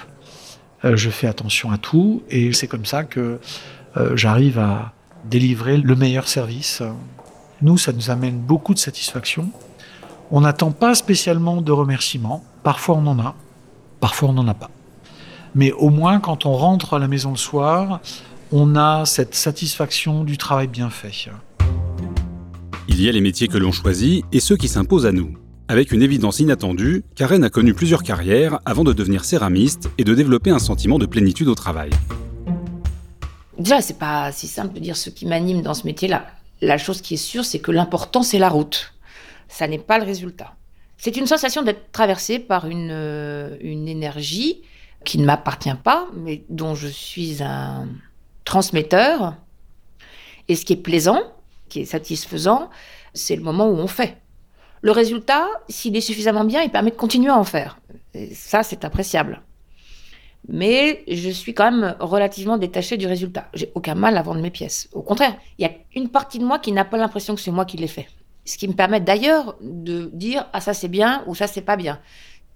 Euh, 0.83 0.95
je 0.97 1.09
fais 1.09 1.27
attention 1.27 1.71
à 1.71 1.77
tout, 1.77 2.23
et 2.29 2.53
c'est 2.53 2.67
comme 2.67 2.85
ça 2.85 3.03
que 3.03 3.39
j'arrive 4.13 4.59
à 4.59 4.93
délivrer 5.25 5.75
le 5.75 5.93
meilleur 5.93 6.29
service. 6.29 6.81
Nous, 7.61 7.77
ça 7.77 7.91
nous 7.91 8.09
amène 8.09 8.39
beaucoup 8.39 8.73
de 8.73 8.79
satisfaction. 8.79 9.51
On 10.31 10.41
n'attend 10.41 10.69
pas 10.69 10.93
spécialement 10.93 11.61
de 11.61 11.71
remerciements. 11.71 12.43
Parfois, 12.61 12.95
on 12.95 13.07
en 13.07 13.19
a. 13.19 13.35
Parfois, 13.99 14.29
on 14.29 14.33
n'en 14.33 14.47
a 14.47 14.53
pas. 14.53 14.69
Mais 15.55 15.71
au 15.71 15.89
moins, 15.89 16.19
quand 16.19 16.45
on 16.45 16.53
rentre 16.53 16.93
à 16.93 16.99
la 16.99 17.07
maison 17.07 17.31
le 17.31 17.37
soir, 17.37 17.99
on 18.51 18.75
a 18.75 19.05
cette 19.05 19.33
satisfaction 19.33 20.23
du 20.23 20.37
travail 20.37 20.67
bien 20.67 20.91
fait. 20.91 21.29
Il 22.87 23.01
y 23.01 23.09
a 23.09 23.11
les 23.11 23.21
métiers 23.21 23.47
que 23.47 23.57
l'on 23.57 23.71
choisit 23.71 24.23
et 24.31 24.39
ceux 24.39 24.55
qui 24.55 24.67
s'imposent 24.67 25.07
à 25.07 25.11
nous. 25.11 25.35
Avec 25.67 25.91
une 25.91 26.03
évidence 26.03 26.39
inattendue, 26.39 27.03
Karen 27.15 27.43
a 27.43 27.49
connu 27.49 27.73
plusieurs 27.73 28.03
carrières 28.03 28.59
avant 28.65 28.83
de 28.83 28.93
devenir 28.93 29.25
céramiste 29.25 29.89
et 29.97 30.03
de 30.03 30.13
développer 30.13 30.51
un 30.51 30.59
sentiment 30.59 30.99
de 30.99 31.07
plénitude 31.07 31.47
au 31.47 31.55
travail. 31.55 31.89
Déjà, 33.57 33.81
c'est 33.81 33.97
pas 33.97 34.31
si 34.31 34.47
simple 34.47 34.75
de 34.75 34.79
dire 34.79 34.95
ce 34.95 35.09
qui 35.09 35.25
m'anime 35.25 35.63
dans 35.63 35.73
ce 35.73 35.87
métier-là. 35.87 36.27
La 36.61 36.77
chose 36.77 37.01
qui 37.01 37.15
est 37.15 37.17
sûre, 37.17 37.45
c'est 37.45 37.59
que 37.59 37.71
l'important, 37.71 38.21
c'est 38.21 38.39
la 38.39 38.49
route. 38.49 38.93
Ça 39.49 39.67
n'est 39.67 39.79
pas 39.79 39.97
le 39.97 40.05
résultat. 40.05 40.55
C'est 40.97 41.17
une 41.17 41.27
sensation 41.27 41.63
d'être 41.63 41.91
traversé 41.91 42.39
par 42.39 42.67
une, 42.67 42.91
euh, 42.91 43.57
une 43.61 43.87
énergie 43.87 44.61
qui 45.05 45.17
ne 45.17 45.25
m'appartient 45.25 45.73
pas, 45.83 46.07
mais 46.15 46.43
dont 46.49 46.75
je 46.75 46.87
suis 46.87 47.43
un 47.43 47.87
transmetteur. 48.45 49.35
Et 50.47 50.55
ce 50.55 50.65
qui 50.65 50.73
est 50.73 50.77
plaisant, 50.77 51.21
qui 51.67 51.81
est 51.81 51.85
satisfaisant, 51.85 52.69
c'est 53.13 53.35
le 53.35 53.43
moment 53.43 53.67
où 53.67 53.75
on 53.75 53.87
fait. 53.87 54.17
Le 54.81 54.91
résultat, 54.91 55.47
s'il 55.67 55.95
est 55.95 56.01
suffisamment 56.01 56.45
bien, 56.45 56.61
il 56.61 56.69
permet 56.69 56.91
de 56.91 56.95
continuer 56.95 57.29
à 57.29 57.37
en 57.37 57.43
faire. 57.43 57.79
Et 58.13 58.33
ça, 58.33 58.63
c'est 58.63 58.85
appréciable. 58.85 59.41
mais 60.47 61.03
je 61.07 61.29
suis 61.29 61.53
quand 61.53 61.69
même 61.71 61.95
relativement 61.99 62.57
détachée 62.57 62.97
du 62.97 63.07
résultat. 63.07 63.49
J'ai 63.53 63.71
aucun 63.75 63.95
mal 63.95 64.17
à 64.17 64.21
vendre 64.21 64.41
mes 64.41 64.51
pièces. 64.51 64.89
Au 64.93 65.01
contraire, 65.01 65.35
il 65.57 65.63
y 65.63 65.65
a 65.65 65.71
une 65.95 66.09
partie 66.09 66.39
de 66.39 66.45
moi 66.45 66.59
qui 66.59 66.71
n'a 66.71 66.85
pas 66.85 66.97
l'impression 66.97 67.35
que 67.35 67.41
c'est 67.41 67.51
moi 67.51 67.65
qui 67.65 67.77
l'ai 67.77 67.87
fait. 67.87 68.07
Ce 68.49 68.57
qui 68.57 68.67
me 68.67 68.73
permet 68.73 68.99
d'ailleurs 68.99 69.55
de 69.61 70.09
dire 70.11 70.47
ah 70.53 70.59
ça 70.59 70.73
c'est 70.73 70.87
bien 70.87 71.23
ou 71.27 71.35
ça 71.35 71.45
c'est 71.45 71.61
pas 71.61 71.77
bien. 71.77 71.99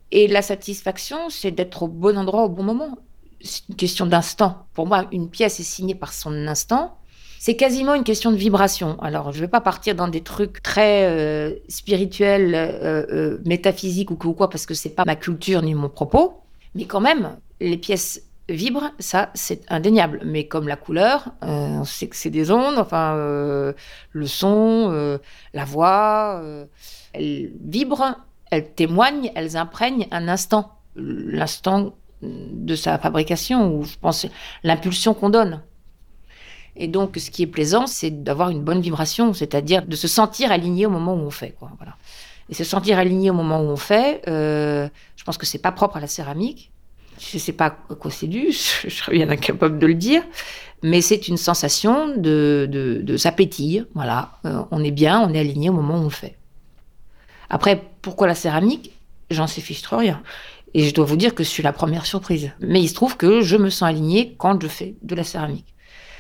Et 0.10 0.28
la 0.28 0.42
satisfaction, 0.42 1.30
c'est 1.30 1.52
d'être 1.52 1.84
au 1.84 1.88
bon 1.88 2.18
endroit 2.18 2.46
au 2.46 2.50
bon 2.50 2.64
moment. 2.64 2.98
C'est 3.42 3.70
une 3.70 3.76
question 3.76 4.08
d'instant. 4.08 4.66
Pour 4.74 4.88
moi, 4.88 5.06
une 5.12 5.30
pièce 5.30 5.60
est 5.60 5.64
signée 5.64 5.94
par 5.94 6.12
son 6.14 6.48
instant. 6.48 6.98
C'est 7.38 7.56
quasiment 7.56 7.94
une 7.94 8.04
question 8.04 8.32
de 8.32 8.38
vibration. 8.38 9.00
Alors, 9.02 9.34
je 9.34 9.38
ne 9.38 9.42
vais 9.42 9.50
pas 9.50 9.62
partir 9.62 9.94
dans 9.94 10.08
des 10.08 10.22
trucs 10.22 10.64
très 10.64 11.06
euh, 11.06 11.54
spirituels, 11.68 12.56
euh, 12.56 13.06
euh, 13.12 13.38
métaphysiques 13.46 14.10
ou 14.10 14.16
quoi, 14.16 14.50
parce 14.50 14.66
que 14.66 14.74
c'est 14.74 14.96
pas 14.96 15.04
ma 15.06 15.16
culture 15.16 15.62
ni 15.62 15.76
mon 15.76 15.90
propos. 15.90 16.42
Mais 16.74 16.86
quand 16.86 17.02
même, 17.02 17.38
les 17.60 17.78
pièces 17.78 18.24
vibrent, 18.56 18.92
ça 19.00 19.30
c'est 19.34 19.62
indéniable. 19.72 20.22
Mais 20.26 20.48
comme 20.48 20.68
la 20.68 20.76
couleur, 20.76 21.30
on 21.42 21.84
sait 21.84 22.08
que 22.08 22.16
c'est 22.16 22.30
des 22.30 22.52
ondes, 22.52 22.78
enfin 22.78 23.16
le 23.16 24.26
son, 24.26 25.20
la 25.54 25.66
voix, 25.66 26.42
elles 27.14 27.52
vibrent, 27.64 28.16
elles 28.52 28.72
témoignent, 28.74 29.32
elles 29.36 29.58
imprègnent 29.58 30.08
un 30.12 30.28
instant, 30.28 30.78
l'instant 30.96 31.96
de 32.22 32.76
sa 32.76 32.98
fabrication, 33.00 33.76
ou 33.76 33.84
je 33.84 33.96
pense 34.00 34.26
l'impulsion 34.64 35.14
qu'on 35.14 35.30
donne. 35.30 35.62
Et 36.76 36.88
donc, 36.88 37.18
ce 37.18 37.30
qui 37.30 37.44
est 37.44 37.48
plaisant, 37.48 37.86
c'est 37.86 38.24
d'avoir 38.24 38.50
une 38.50 38.64
bonne 38.64 38.82
vibration, 38.82 39.34
c'est-à-dire 39.34 39.86
de 39.86 39.96
se 39.96 40.08
sentir 40.08 40.52
aligné 40.52 40.86
au 40.86 40.90
moment 40.90 41.14
où 41.14 41.20
on 41.20 41.30
fait. 41.30 41.56
Voilà. 41.60 41.96
Et 42.50 42.54
se 42.54 42.64
sentir 42.64 42.98
aligné 42.98 43.30
au 43.30 43.34
moment 43.34 43.62
où 43.62 43.66
on 43.66 43.78
fait, 43.78 44.22
euh, 44.28 44.90
je 45.16 45.24
pense 45.24 45.38
que 45.38 45.46
c'est 45.46 45.60
pas 45.60 45.72
propre 45.72 45.98
à 45.98 46.00
la 46.00 46.08
céramique. 46.08 46.72
Je 47.32 47.38
ne 47.38 47.42
sais 47.42 47.54
pas 47.54 47.78
à 47.90 47.96
quoi 47.96 48.12
c'est 48.12 48.28
dû, 48.28 48.48
je 48.52 48.90
serais 48.90 49.14
bien 49.14 49.30
incapable 49.30 49.80
de 49.80 49.88
le 49.88 49.94
dire, 49.94 50.24
mais 50.82 51.02
c'est 51.02 51.28
une 51.28 51.38
sensation 51.38 52.10
de, 52.16 52.68
de, 52.70 53.02
de 53.02 53.86
voilà. 53.94 54.40
Euh, 54.46 54.64
on 54.72 54.84
est 54.84 54.92
bien, 54.92 55.22
on 55.22 55.34
est 55.34 55.40
aligné 55.40 55.70
au 55.70 55.74
moment 55.74 55.96
où 55.96 56.02
on 56.02 56.04
le 56.06 56.10
fait. 56.10 56.38
Après, 57.50 57.82
pourquoi 58.02 58.28
la 58.28 58.36
céramique? 58.36 58.92
J'en 59.30 59.48
sais 59.48 59.62
fiche 59.62 59.82
trop 59.82 59.98
rien. 59.98 60.22
Et 60.74 60.84
je 60.88 60.94
dois 60.94 61.06
vous 61.06 61.18
dire 61.18 61.36
que 61.36 61.44
je 61.44 61.50
suis 61.50 61.64
la 61.64 61.72
première 61.72 62.06
surprise. 62.06 62.52
Mais 62.60 62.82
il 62.82 62.88
se 62.88 62.96
trouve 62.96 63.16
que 63.16 63.42
je 63.42 63.58
me 63.58 63.70
sens 63.70 63.90
alignée 63.90 64.36
quand 64.38 64.62
je 64.62 64.68
fais 64.68 64.96
de 65.02 65.16
la 65.16 65.24
céramique. 65.24 65.74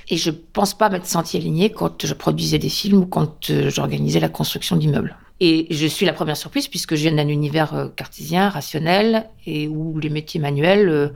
Et 0.09 0.17
je 0.17 0.31
pense 0.31 0.73
pas 0.73 0.89
m'être 0.89 1.05
sentie 1.05 1.37
alignée 1.37 1.71
quand 1.71 2.05
je 2.05 2.13
produisais 2.13 2.59
des 2.59 2.69
films 2.69 2.99
ou 2.99 3.05
quand 3.05 3.49
euh, 3.49 3.69
j'organisais 3.69 4.19
la 4.19 4.29
construction 4.29 4.75
d'immeubles. 4.75 5.15
Et 5.39 5.67
je 5.71 5.87
suis 5.87 6.05
la 6.05 6.13
première 6.13 6.37
surprise 6.37 6.67
puisque 6.67 6.95
je 6.95 7.01
viens 7.01 7.13
d'un 7.13 7.27
univers 7.27 7.73
euh, 7.73 7.87
cartésien, 7.89 8.49
rationnel, 8.49 9.29
et 9.45 9.67
où 9.67 9.99
les 9.99 10.09
métiers 10.09 10.39
manuels 10.39 10.89
euh, 10.89 11.09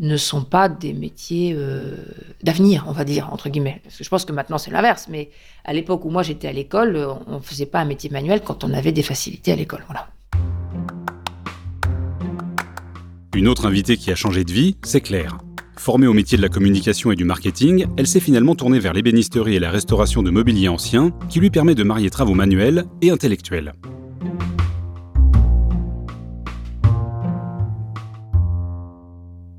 ne 0.00 0.16
sont 0.16 0.44
pas 0.44 0.68
des 0.68 0.92
métiers 0.92 1.56
d'avenir, 2.44 2.84
on 2.86 2.92
va 2.92 3.04
dire, 3.04 3.32
entre 3.32 3.48
guillemets. 3.48 3.80
Parce 3.82 3.96
que 3.96 4.04
je 4.04 4.08
pense 4.08 4.24
que 4.24 4.32
maintenant 4.32 4.56
c'est 4.56 4.70
l'inverse, 4.70 5.08
mais 5.10 5.30
à 5.64 5.72
l'époque 5.72 6.04
où 6.04 6.10
moi 6.10 6.22
j'étais 6.22 6.46
à 6.46 6.52
l'école, 6.52 6.96
on 7.26 7.36
ne 7.36 7.40
faisait 7.40 7.66
pas 7.66 7.80
un 7.80 7.84
métier 7.84 8.08
manuel 8.08 8.42
quand 8.42 8.62
on 8.62 8.72
avait 8.72 8.92
des 8.92 9.02
facilités 9.02 9.50
à 9.50 9.56
l'école. 9.56 9.82
Voilà. 9.86 10.08
Une 13.34 13.48
autre 13.48 13.66
invitée 13.66 13.96
qui 13.96 14.12
a 14.12 14.14
changé 14.14 14.44
de 14.44 14.52
vie, 14.52 14.76
c'est 14.84 15.00
Claire. 15.00 15.38
Formée 15.78 16.08
au 16.08 16.12
métier 16.12 16.36
de 16.36 16.42
la 16.42 16.48
communication 16.48 17.12
et 17.12 17.16
du 17.16 17.24
marketing, 17.24 17.86
elle 17.96 18.06
s'est 18.06 18.20
finalement 18.20 18.56
tournée 18.56 18.80
vers 18.80 18.92
l'ébénisterie 18.92 19.54
et 19.54 19.60
la 19.60 19.70
restauration 19.70 20.22
de 20.22 20.30
mobilier 20.30 20.68
ancien, 20.68 21.12
qui 21.28 21.38
lui 21.38 21.50
permet 21.50 21.76
de 21.76 21.84
marier 21.84 22.10
travaux 22.10 22.34
manuels 22.34 22.84
et 23.00 23.10
intellectuels. 23.10 23.72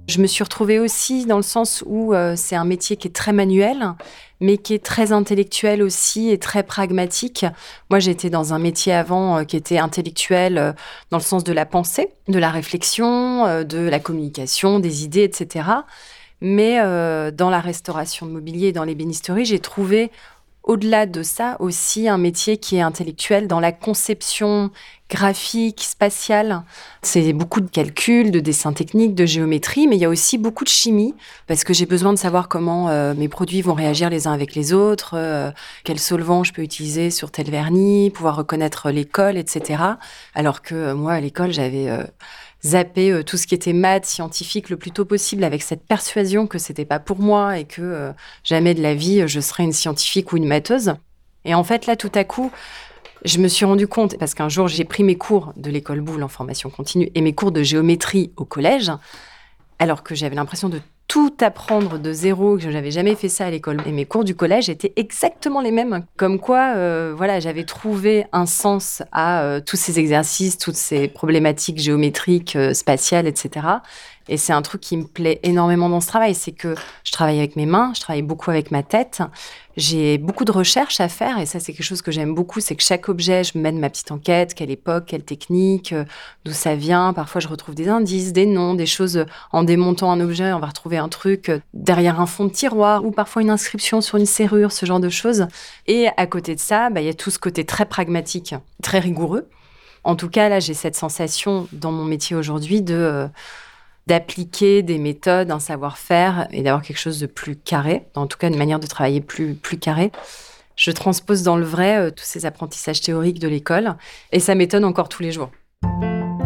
Je 0.09 0.19
me 0.21 0.25
suis 0.25 0.43
retrouvée 0.43 0.79
aussi 0.79 1.27
dans 1.27 1.37
le 1.37 1.43
sens 1.43 1.83
où 1.85 2.15
euh, 2.15 2.33
c'est 2.35 2.55
un 2.55 2.65
métier 2.65 2.97
qui 2.97 3.07
est 3.07 3.15
très 3.15 3.31
manuel, 3.31 3.93
mais 4.41 4.57
qui 4.57 4.73
est 4.73 4.83
très 4.83 5.11
intellectuel 5.11 5.83
aussi 5.83 6.31
et 6.31 6.39
très 6.39 6.63
pragmatique. 6.63 7.45
Moi, 7.91 7.99
j'étais 7.99 8.31
dans 8.31 8.51
un 8.51 8.57
métier 8.57 8.91
avant 8.91 9.37
euh, 9.37 9.43
qui 9.43 9.55
était 9.55 9.77
intellectuel 9.77 10.57
euh, 10.57 10.73
dans 11.11 11.17
le 11.17 11.23
sens 11.23 11.43
de 11.43 11.53
la 11.53 11.67
pensée, 11.67 12.09
de 12.27 12.39
la 12.39 12.49
réflexion, 12.49 13.63
de 13.63 13.77
la 13.77 13.99
communication, 13.99 14.79
des 14.79 15.03
idées, 15.03 15.25
etc. 15.25 15.69
Mais 16.41 16.77
dans 17.31 17.49
la 17.49 17.59
restauration 17.59 18.25
de 18.25 18.31
mobilier, 18.31 18.71
dans 18.71 18.85
l'ébénisterie, 18.85 19.45
j'ai 19.45 19.59
trouvé 19.59 20.09
au-delà 20.69 21.07
de 21.07 21.23
ça 21.23 21.57
aussi 21.59 22.07
un 22.07 22.19
métier 22.19 22.57
qui 22.57 22.75
est 22.75 22.81
intellectuel 22.81 23.47
dans 23.47 23.59
la 23.59 23.71
conception 23.71 24.69
graphique, 25.09 25.81
spatiale. 25.81 26.61
C'est 27.01 27.33
beaucoup 27.33 27.59
de 27.59 27.67
calculs, 27.67 28.29
de 28.29 28.39
dessins 28.39 28.71
techniques, 28.71 29.15
de 29.15 29.25
géométrie, 29.25 29.87
mais 29.87 29.95
il 29.95 29.99
y 29.99 30.05
a 30.05 30.09
aussi 30.09 30.37
beaucoup 30.37 30.63
de 30.63 30.69
chimie 30.69 31.15
parce 31.47 31.63
que 31.63 31.73
j'ai 31.73 31.87
besoin 31.87 32.13
de 32.13 32.19
savoir 32.19 32.47
comment 32.47 32.89
euh, 32.89 33.15
mes 33.15 33.27
produits 33.29 33.63
vont 33.63 33.73
réagir 33.73 34.11
les 34.11 34.27
uns 34.27 34.31
avec 34.31 34.53
les 34.53 34.71
autres, 34.71 35.15
euh, 35.15 35.49
quel 35.83 35.97
solvant 35.97 36.43
je 36.43 36.53
peux 36.53 36.61
utiliser 36.61 37.09
sur 37.09 37.31
tel 37.31 37.49
vernis, 37.49 38.11
pouvoir 38.11 38.35
reconnaître 38.35 38.91
l'école, 38.91 39.37
etc. 39.37 39.81
Alors 40.35 40.61
que 40.61 40.75
euh, 40.75 40.93
moi, 40.93 41.13
à 41.13 41.19
l'école, 41.19 41.51
j'avais 41.51 41.89
zapper 42.63 43.11
euh, 43.11 43.23
tout 43.23 43.37
ce 43.37 43.47
qui 43.47 43.55
était 43.55 43.73
maths, 43.73 44.05
scientifique 44.05 44.69
le 44.69 44.77
plus 44.77 44.91
tôt 44.91 45.05
possible 45.05 45.43
avec 45.43 45.61
cette 45.61 45.85
persuasion 45.85 46.47
que 46.47 46.57
c'était 46.57 46.85
pas 46.85 46.99
pour 46.99 47.19
moi 47.19 47.57
et 47.57 47.65
que 47.65 47.81
euh, 47.81 48.11
jamais 48.43 48.73
de 48.73 48.81
la 48.81 48.93
vie 48.93 49.27
je 49.27 49.39
serais 49.39 49.63
une 49.63 49.73
scientifique 49.73 50.33
ou 50.33 50.37
une 50.37 50.47
matheuse. 50.47 50.93
Et 51.45 51.53
en 51.55 51.63
fait, 51.63 51.85
là, 51.85 51.95
tout 51.95 52.11
à 52.15 52.23
coup, 52.23 52.51
je 53.25 53.39
me 53.39 53.47
suis 53.47 53.65
rendu 53.65 53.87
compte, 53.87 54.17
parce 54.17 54.33
qu'un 54.33 54.49
jour, 54.49 54.67
j'ai 54.67 54.85
pris 54.85 55.03
mes 55.03 55.17
cours 55.17 55.53
de 55.57 55.69
l'école 55.69 56.01
Boulle 56.01 56.23
en 56.23 56.27
formation 56.27 56.69
continue 56.69 57.09
et 57.15 57.21
mes 57.21 57.33
cours 57.33 57.51
de 57.51 57.63
géométrie 57.63 58.31
au 58.37 58.45
collège, 58.45 58.91
alors 59.77 60.03
que 60.03 60.15
j'avais 60.15 60.35
l'impression 60.35 60.69
de 60.69 60.81
tout 61.09 61.33
apprendre 61.41 61.97
de 61.97 62.13
zéro, 62.13 62.55
que 62.55 62.61
je 62.61 62.69
n'avais 62.69 62.91
jamais 62.91 63.15
fait 63.15 63.29
ça 63.29 63.47
à 63.47 63.49
l'école. 63.49 63.81
Et 63.87 63.91
mes 63.91 64.05
cours 64.05 64.23
du 64.23 64.35
collège 64.35 64.69
étaient 64.69 64.93
exactement 64.95 65.59
les 65.59 65.71
mêmes. 65.71 66.05
Comme 66.17 66.39
quoi, 66.39 66.75
euh, 66.75 67.13
voilà, 67.17 67.39
j'avais 67.39 67.63
trouvé 67.63 68.27
un 68.31 68.45
sens 68.45 69.01
à 69.11 69.41
euh, 69.41 69.59
tous 69.59 69.75
ces 69.75 69.99
exercices, 69.99 70.59
toutes 70.59 70.75
ces 70.75 71.07
problématiques 71.07 71.79
géométriques, 71.79 72.55
euh, 72.55 72.75
spatiales, 72.75 73.25
etc. 73.25 73.65
Et 74.29 74.37
c'est 74.37 74.53
un 74.53 74.61
truc 74.61 74.79
qui 74.79 74.95
me 74.95 75.05
plaît 75.05 75.39
énormément 75.41 75.89
dans 75.89 76.01
ce 76.01 76.07
travail, 76.07 76.35
c'est 76.35 76.51
que 76.51 76.75
je 77.03 77.11
travaille 77.11 77.39
avec 77.39 77.55
mes 77.55 77.65
mains, 77.65 77.91
je 77.95 77.99
travaille 77.99 78.21
beaucoup 78.21 78.51
avec 78.51 78.69
ma 78.69 78.83
tête. 78.83 79.23
J'ai 79.75 80.19
beaucoup 80.19 80.45
de 80.45 80.51
recherches 80.51 80.99
à 80.99 81.09
faire 81.09 81.39
et 81.39 81.47
ça 81.47 81.59
c'est 81.59 81.73
quelque 81.73 81.85
chose 81.85 82.03
que 82.03 82.11
j'aime 82.11 82.35
beaucoup, 82.35 82.59
c'est 82.59 82.75
que 82.75 82.83
chaque 82.83 83.09
objet, 83.09 83.43
je 83.43 83.57
mène 83.57 83.79
ma 83.79 83.89
petite 83.89 84.11
enquête, 84.11 84.53
quelle 84.53 84.69
époque, 84.69 85.05
quelle 85.07 85.23
technique, 85.23 85.93
euh, 85.93 86.05
d'où 86.45 86.51
ça 86.51 86.75
vient. 86.75 87.11
Parfois 87.13 87.41
je 87.41 87.47
retrouve 87.47 87.73
des 87.73 87.89
indices, 87.89 88.31
des 88.31 88.45
noms, 88.45 88.75
des 88.75 88.85
choses 88.85 89.25
en 89.51 89.63
démontant 89.63 90.11
un 90.11 90.19
objet, 90.19 90.53
on 90.53 90.59
va 90.59 90.67
retrouver 90.67 90.97
un 90.97 91.09
truc 91.09 91.49
euh, 91.49 91.59
derrière 91.73 92.19
un 92.19 92.27
fond 92.27 92.45
de 92.45 92.51
tiroir 92.51 93.05
ou 93.05 93.11
parfois 93.11 93.41
une 93.41 93.49
inscription 93.49 93.99
sur 93.99 94.17
une 94.17 94.27
serrure, 94.27 94.71
ce 94.71 94.85
genre 94.85 94.99
de 94.99 95.09
choses. 95.09 95.47
Et 95.87 96.07
à 96.17 96.27
côté 96.27 96.53
de 96.53 96.59
ça, 96.59 96.91
bah, 96.91 97.01
il 97.01 97.07
y 97.07 97.09
a 97.09 97.15
tout 97.15 97.31
ce 97.31 97.39
côté 97.39 97.65
très 97.65 97.85
pragmatique, 97.85 98.53
très 98.83 98.99
rigoureux. 98.99 99.47
En 100.03 100.15
tout 100.15 100.29
cas, 100.29 100.49
là, 100.49 100.59
j'ai 100.59 100.73
cette 100.73 100.95
sensation 100.95 101.67
dans 101.71 101.91
mon 101.91 102.05
métier 102.05 102.35
aujourd'hui 102.35 102.83
de... 102.83 102.93
Euh, 102.93 103.27
d'appliquer 104.09 104.81
des 104.81 104.97
méthodes, 104.97 105.51
un 105.51 105.59
savoir-faire 105.59 106.47
et 106.51 106.63
d'avoir 106.63 106.81
quelque 106.81 106.97
chose 106.97 107.19
de 107.19 107.27
plus 107.27 107.55
carré, 107.55 108.07
en 108.15 108.25
tout 108.25 108.39
cas 108.39 108.49
une 108.49 108.57
manière 108.57 108.79
de 108.79 108.87
travailler 108.87 109.21
plus, 109.21 109.53
plus 109.53 109.77
carré. 109.77 110.11
Je 110.75 110.89
transpose 110.89 111.43
dans 111.43 111.57
le 111.57 111.63
vrai 111.63 111.97
euh, 111.97 112.09
tous 112.09 112.23
ces 112.23 112.47
apprentissages 112.47 113.01
théoriques 113.01 113.37
de 113.37 113.47
l'école 113.47 113.95
et 114.31 114.39
ça 114.39 114.55
m'étonne 114.55 114.83
encore 114.83 115.09
tous 115.09 115.21
les 115.21 115.31
jours. 115.31 115.51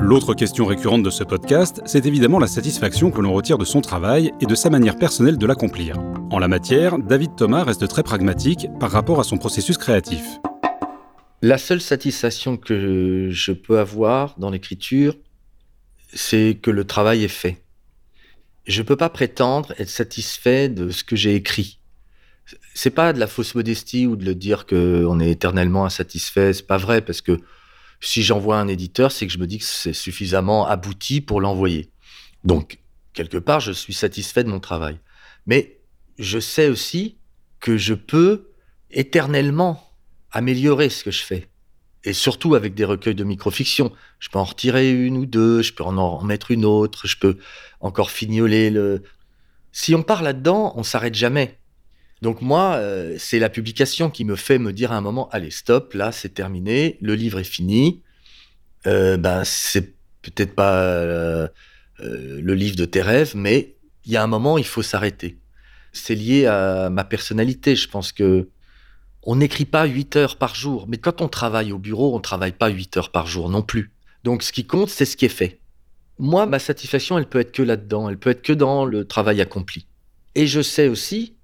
L'autre 0.01 0.33
question 0.33 0.65
récurrente 0.65 1.03
de 1.03 1.09
ce 1.09 1.23
podcast, 1.23 1.81
c'est 1.85 2.05
évidemment 2.05 2.37
la 2.37 2.47
satisfaction 2.47 3.11
que 3.11 3.21
l'on 3.21 3.31
retire 3.31 3.57
de 3.57 3.63
son 3.63 3.79
travail 3.79 4.33
et 4.41 4.45
de 4.45 4.55
sa 4.55 4.69
manière 4.69 4.97
personnelle 4.97 5.37
de 5.37 5.45
l'accomplir. 5.45 5.97
En 6.31 6.39
la 6.39 6.49
matière, 6.49 6.99
David 6.99 7.37
Thomas 7.37 7.63
reste 7.63 7.87
très 7.87 8.03
pragmatique 8.03 8.67
par 8.81 8.91
rapport 8.91 9.21
à 9.21 9.23
son 9.23 9.37
processus 9.37 9.77
créatif. 9.77 10.25
La 11.41 11.57
seule 11.57 11.79
satisfaction 11.79 12.57
que 12.57 13.29
je 13.31 13.53
peux 13.53 13.79
avoir 13.79 14.35
dans 14.37 14.49
l'écriture, 14.49 15.15
c'est 16.13 16.59
que 16.61 16.71
le 16.71 16.85
travail 16.85 17.23
est 17.23 17.27
fait. 17.27 17.63
Je 18.65 18.81
ne 18.81 18.87
peux 18.87 18.95
pas 18.95 19.09
prétendre 19.09 19.73
être 19.77 19.89
satisfait 19.89 20.69
de 20.69 20.89
ce 20.89 21.03
que 21.03 21.15
j'ai 21.15 21.35
écrit. 21.35 21.79
C'est 22.73 22.91
pas 22.91 23.13
de 23.13 23.19
la 23.19 23.27
fausse 23.27 23.55
modestie 23.55 24.07
ou 24.07 24.15
de 24.15 24.25
le 24.25 24.35
dire 24.35 24.65
qu'on 24.65 25.19
est 25.19 25.31
éternellement 25.31 25.85
insatisfait. 25.85 26.53
C'est 26.53 26.67
pas 26.67 26.77
vrai 26.77 27.01
parce 27.01 27.21
que 27.21 27.39
si 27.99 28.23
j'envoie 28.23 28.57
un 28.57 28.67
éditeur, 28.67 29.11
c'est 29.11 29.27
que 29.27 29.33
je 29.33 29.37
me 29.37 29.47
dis 29.47 29.59
que 29.59 29.65
c'est 29.65 29.93
suffisamment 29.93 30.67
abouti 30.67 31.21
pour 31.21 31.41
l'envoyer. 31.41 31.89
Donc, 32.43 32.79
quelque 33.13 33.37
part, 33.37 33.59
je 33.59 33.71
suis 33.71 33.93
satisfait 33.93 34.43
de 34.43 34.49
mon 34.49 34.59
travail. 34.59 34.99
Mais 35.45 35.79
je 36.19 36.39
sais 36.39 36.69
aussi 36.69 37.17
que 37.59 37.77
je 37.77 37.93
peux 37.93 38.51
éternellement 38.91 39.81
améliorer 40.31 40.89
ce 40.89 41.03
que 41.03 41.11
je 41.11 41.23
fais 41.23 41.47
et 42.03 42.13
surtout 42.13 42.55
avec 42.55 42.73
des 42.73 42.85
recueils 42.85 43.15
de 43.15 43.23
microfiction. 43.23 43.91
Je 44.19 44.29
peux 44.29 44.39
en 44.39 44.43
retirer 44.43 44.91
une 44.91 45.17
ou 45.17 45.25
deux, 45.25 45.61
je 45.61 45.73
peux 45.73 45.83
en, 45.83 45.97
en 45.97 46.23
mettre 46.23 46.51
une 46.51 46.65
autre, 46.65 47.07
je 47.07 47.17
peux 47.17 47.37
encore 47.79 48.11
fignoler 48.11 48.69
le. 48.69 49.03
Si 49.71 49.95
on 49.95 50.03
part 50.03 50.21
là-dedans, 50.21 50.73
on 50.75 50.83
s'arrête 50.83 51.15
jamais. 51.15 51.57
Donc 52.23 52.41
moi, 52.41 52.75
euh, 52.75 53.15
c'est 53.19 53.37
la 53.37 53.49
publication 53.49 54.09
qui 54.09 54.23
me 54.23 54.37
fait 54.37 54.57
me 54.57 54.71
dire 54.71 54.93
à 54.93 54.95
un 54.95 55.01
moment, 55.01 55.27
allez, 55.31 55.51
stop, 55.51 55.93
là, 55.93 56.13
c'est 56.13 56.33
terminé, 56.33 56.97
le 57.01 57.15
livre 57.15 57.39
est 57.39 57.43
fini. 57.43 58.01
Euh, 58.87 59.17
ben, 59.17 59.43
c'est 59.43 59.93
peut-être 60.21 60.55
pas 60.55 60.83
euh, 60.83 61.49
le 61.99 62.53
livre 62.53 62.77
de 62.77 62.85
tes 62.85 63.01
rêves, 63.01 63.33
mais 63.35 63.75
il 64.05 64.13
y 64.13 64.15
a 64.15 64.23
un 64.23 64.27
moment, 64.27 64.57
il 64.57 64.63
faut 64.65 64.81
s'arrêter. 64.81 65.37
C'est 65.91 66.15
lié 66.15 66.45
à 66.45 66.89
ma 66.89 67.03
personnalité. 67.03 67.75
Je 67.75 67.89
pense 67.89 68.13
que 68.13 68.47
on 69.25 69.37
n'écrit 69.37 69.65
pas 69.65 69.85
8 69.85 70.15
heures 70.17 70.35
par 70.37 70.55
jour, 70.55 70.85
mais 70.87 70.97
quand 70.97 71.21
on 71.21 71.27
travaille 71.27 71.71
au 71.71 71.79
bureau, 71.79 72.13
on 72.13 72.17
ne 72.17 72.21
travaille 72.21 72.51
pas 72.51 72.69
8 72.69 72.97
heures 72.97 73.11
par 73.11 73.25
jour 73.25 73.49
non 73.49 73.61
plus. 73.61 73.91
Donc 74.23 74.43
ce 74.43 74.51
qui 74.51 74.65
compte, 74.65 74.89
c'est 74.89 75.05
ce 75.05 75.17
qui 75.17 75.25
est 75.25 75.29
fait. 75.29 75.59
Moi, 76.19 76.45
ma 76.45 76.59
satisfaction, 76.59 77.17
elle 77.17 77.27
peut 77.27 77.39
être 77.39 77.51
que 77.51 77.63
là-dedans, 77.63 78.09
elle 78.09 78.17
peut 78.17 78.29
être 78.29 78.41
que 78.41 78.53
dans 78.53 78.85
le 78.85 79.05
travail 79.05 79.41
accompli. 79.41 79.87
Et 80.35 80.47
je 80.47 80.61
sais 80.61 80.87
aussi, 80.87 81.35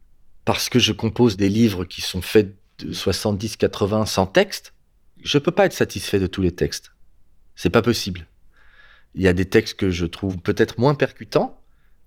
parce 0.46 0.70
que 0.70 0.80
je 0.80 0.94
compose 0.94 1.38
des 1.38 1.50
livres 1.50 1.86
qui 1.86 2.02
sont 2.02 2.22
faits 2.22 2.56
de 2.80 2.92
70, 2.94 3.58
80, 3.58 4.06
100 4.06 4.26
textes, 4.28 4.74
je 5.22 5.38
ne 5.38 5.44
peux 5.44 5.52
pas 5.52 5.66
être 5.66 5.74
satisfait 5.74 6.20
de 6.20 6.28
tous 6.28 6.42
les 6.42 6.52
textes. 6.52 6.92
C'est 7.56 7.70
pas 7.70 7.82
possible. 7.82 8.28
Il 9.16 9.22
y 9.22 9.28
a 9.28 9.34
des 9.34 9.46
textes 9.46 9.78
que 9.78 9.90
je 9.90 10.06
trouve 10.06 10.38
peut-être 10.38 10.80
moins 10.80 10.96
percutants, 10.96 11.60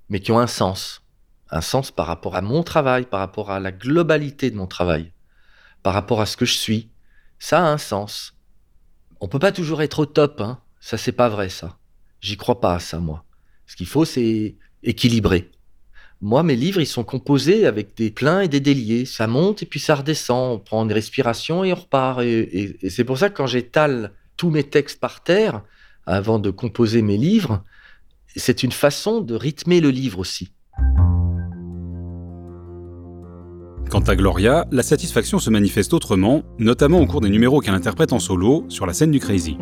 mais 0.08 0.20
qui 0.20 0.32
ont 0.32 0.38
un 0.38 0.46
sens. 0.46 1.02
Un 1.50 1.60
sens 1.60 1.90
par 1.90 2.06
rapport 2.06 2.36
à 2.36 2.42
mon 2.42 2.62
travail, 2.62 3.04
par 3.04 3.20
rapport 3.20 3.50
à 3.50 3.60
la 3.60 3.72
globalité 3.72 4.50
de 4.50 4.56
mon 4.56 4.66
travail, 4.66 5.11
par 5.82 5.94
rapport 5.94 6.20
à 6.20 6.26
ce 6.26 6.36
que 6.36 6.44
je 6.44 6.54
suis. 6.54 6.88
Ça 7.38 7.64
a 7.64 7.70
un 7.70 7.78
sens. 7.78 8.34
On 9.20 9.28
peut 9.28 9.38
pas 9.38 9.52
toujours 9.52 9.82
être 9.82 10.00
au 10.00 10.06
top, 10.06 10.40
hein. 10.40 10.60
Ça, 10.80 10.98
c'est 10.98 11.12
pas 11.12 11.28
vrai, 11.28 11.48
ça. 11.48 11.78
J'y 12.20 12.36
crois 12.36 12.60
pas 12.60 12.74
à 12.74 12.80
ça, 12.80 12.98
moi. 12.98 13.24
Ce 13.66 13.76
qu'il 13.76 13.86
faut, 13.86 14.04
c'est 14.04 14.56
équilibrer. 14.82 15.50
Moi, 16.20 16.42
mes 16.42 16.56
livres, 16.56 16.80
ils 16.80 16.86
sont 16.86 17.04
composés 17.04 17.66
avec 17.66 17.96
des 17.96 18.10
pleins 18.10 18.40
et 18.40 18.48
des 18.48 18.60
déliés. 18.60 19.04
Ça 19.04 19.26
monte 19.26 19.62
et 19.62 19.66
puis 19.66 19.80
ça 19.80 19.96
redescend. 19.96 20.54
On 20.54 20.58
prend 20.58 20.84
une 20.84 20.92
respiration 20.92 21.64
et 21.64 21.72
on 21.72 21.76
repart. 21.76 22.20
Et, 22.22 22.76
et 22.80 22.90
c'est 22.90 23.04
pour 23.04 23.18
ça 23.18 23.28
que 23.28 23.36
quand 23.36 23.46
j'étale 23.46 24.12
tous 24.36 24.50
mes 24.50 24.64
textes 24.64 25.00
par 25.00 25.22
terre, 25.22 25.62
avant 26.06 26.38
de 26.38 26.50
composer 26.50 27.02
mes 27.02 27.16
livres, 27.16 27.64
c'est 28.36 28.62
une 28.62 28.72
façon 28.72 29.20
de 29.20 29.34
rythmer 29.34 29.80
le 29.80 29.90
livre 29.90 30.18
aussi. 30.18 30.52
Quant 33.92 34.00
à 34.00 34.16
Gloria, 34.16 34.66
la 34.70 34.82
satisfaction 34.82 35.38
se 35.38 35.50
manifeste 35.50 35.92
autrement, 35.92 36.44
notamment 36.58 36.98
au 37.00 37.06
cours 37.06 37.20
des 37.20 37.28
numéros 37.28 37.60
qu'elle 37.60 37.74
interprète 37.74 38.14
en 38.14 38.18
solo 38.18 38.64
sur 38.70 38.86
la 38.86 38.94
scène 38.94 39.10
du 39.10 39.20
Crazy. 39.20 39.58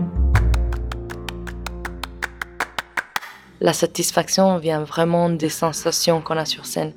La 3.61 3.73
satisfaction 3.73 4.59
vient 4.59 4.85
vraiment 4.85 5.31
des 5.31 5.49
sensations 5.49 6.21
qu'on 6.21 6.37
a 6.37 6.45
sur 6.45 6.65
scène. 6.65 6.93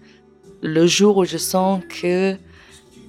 Le 0.62 0.86
jour 0.86 1.18
où 1.18 1.26
je 1.26 1.40
sens 1.40 1.82
que 1.90 2.38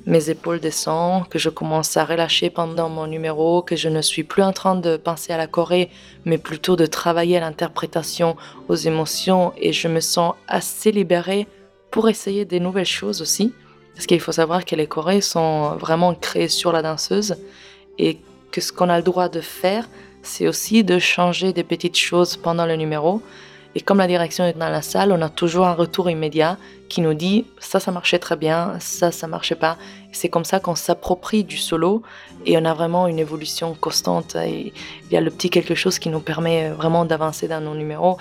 mes 0.06 0.30
épaules 0.30 0.58
descendent, 0.58 1.28
que 1.28 1.38
je 1.38 1.50
commence 1.50 1.98
à 1.98 2.06
relâcher 2.06 2.48
pendant 2.48 2.88
mon 2.88 3.06
numéro, 3.06 3.60
que 3.60 3.76
je 3.76 3.90
ne 3.90 4.00
suis 4.00 4.24
plus 4.24 4.42
en 4.42 4.54
train 4.54 4.74
de 4.74 4.96
penser 4.96 5.34
à 5.34 5.36
la 5.36 5.46
Corée, 5.46 5.90
mais 6.24 6.38
plutôt 6.38 6.76
de 6.76 6.86
travailler 6.86 7.36
à 7.36 7.40
l'interprétation, 7.40 8.36
aux 8.70 8.74
émotions, 8.74 9.52
et 9.58 9.74
je 9.74 9.86
me 9.86 10.00
sens 10.00 10.32
assez 10.48 10.92
libérée 10.92 11.46
pour 11.90 12.08
essayer 12.08 12.46
des 12.46 12.58
nouvelles 12.58 12.86
choses 12.86 13.20
aussi. 13.20 13.52
Parce 13.94 14.06
qu'il 14.06 14.20
faut 14.20 14.32
savoir 14.32 14.64
que 14.64 14.74
les 14.74 14.86
Corées 14.86 15.20
sont 15.20 15.76
vraiment 15.76 16.14
créées 16.14 16.48
sur 16.48 16.72
la 16.72 16.82
danseuse, 16.82 17.36
et 17.98 18.18
que 18.50 18.60
ce 18.60 18.72
qu'on 18.72 18.88
a 18.88 18.96
le 18.96 19.02
droit 19.02 19.28
de 19.28 19.40
faire, 19.40 19.88
c'est 20.22 20.48
aussi 20.48 20.84
de 20.84 20.98
changer 20.98 21.52
des 21.52 21.64
petites 21.64 21.98
choses 21.98 22.36
pendant 22.36 22.66
le 22.66 22.76
numéro. 22.76 23.20
Et 23.76 23.80
comme 23.80 23.98
la 23.98 24.06
direction 24.06 24.44
est 24.44 24.56
dans 24.56 24.68
la 24.68 24.82
salle, 24.82 25.10
on 25.12 25.20
a 25.20 25.28
toujours 25.28 25.66
un 25.66 25.74
retour 25.74 26.08
immédiat 26.08 26.56
qui 26.88 27.00
nous 27.00 27.14
dit 27.14 27.44
ça, 27.58 27.80
ça 27.80 27.90
marchait 27.90 28.20
très 28.20 28.36
bien, 28.36 28.76
ça, 28.78 29.10
ça 29.10 29.26
marchait 29.26 29.56
pas. 29.56 29.76
C'est 30.12 30.28
comme 30.28 30.44
ça 30.44 30.60
qu'on 30.60 30.76
s'approprie 30.76 31.42
du 31.42 31.56
solo 31.56 32.02
et 32.46 32.56
on 32.56 32.64
a 32.64 32.72
vraiment 32.72 33.08
une 33.08 33.18
évolution 33.18 33.74
constante. 33.74 34.36
Il 34.46 34.72
y 35.10 35.16
a 35.16 35.20
le 35.20 35.30
petit 35.30 35.50
quelque 35.50 35.74
chose 35.74 35.98
qui 35.98 36.08
nous 36.08 36.20
permet 36.20 36.70
vraiment 36.70 37.04
d'avancer 37.04 37.48
dans 37.48 37.60
nos 37.60 37.74
numéros. 37.74 38.16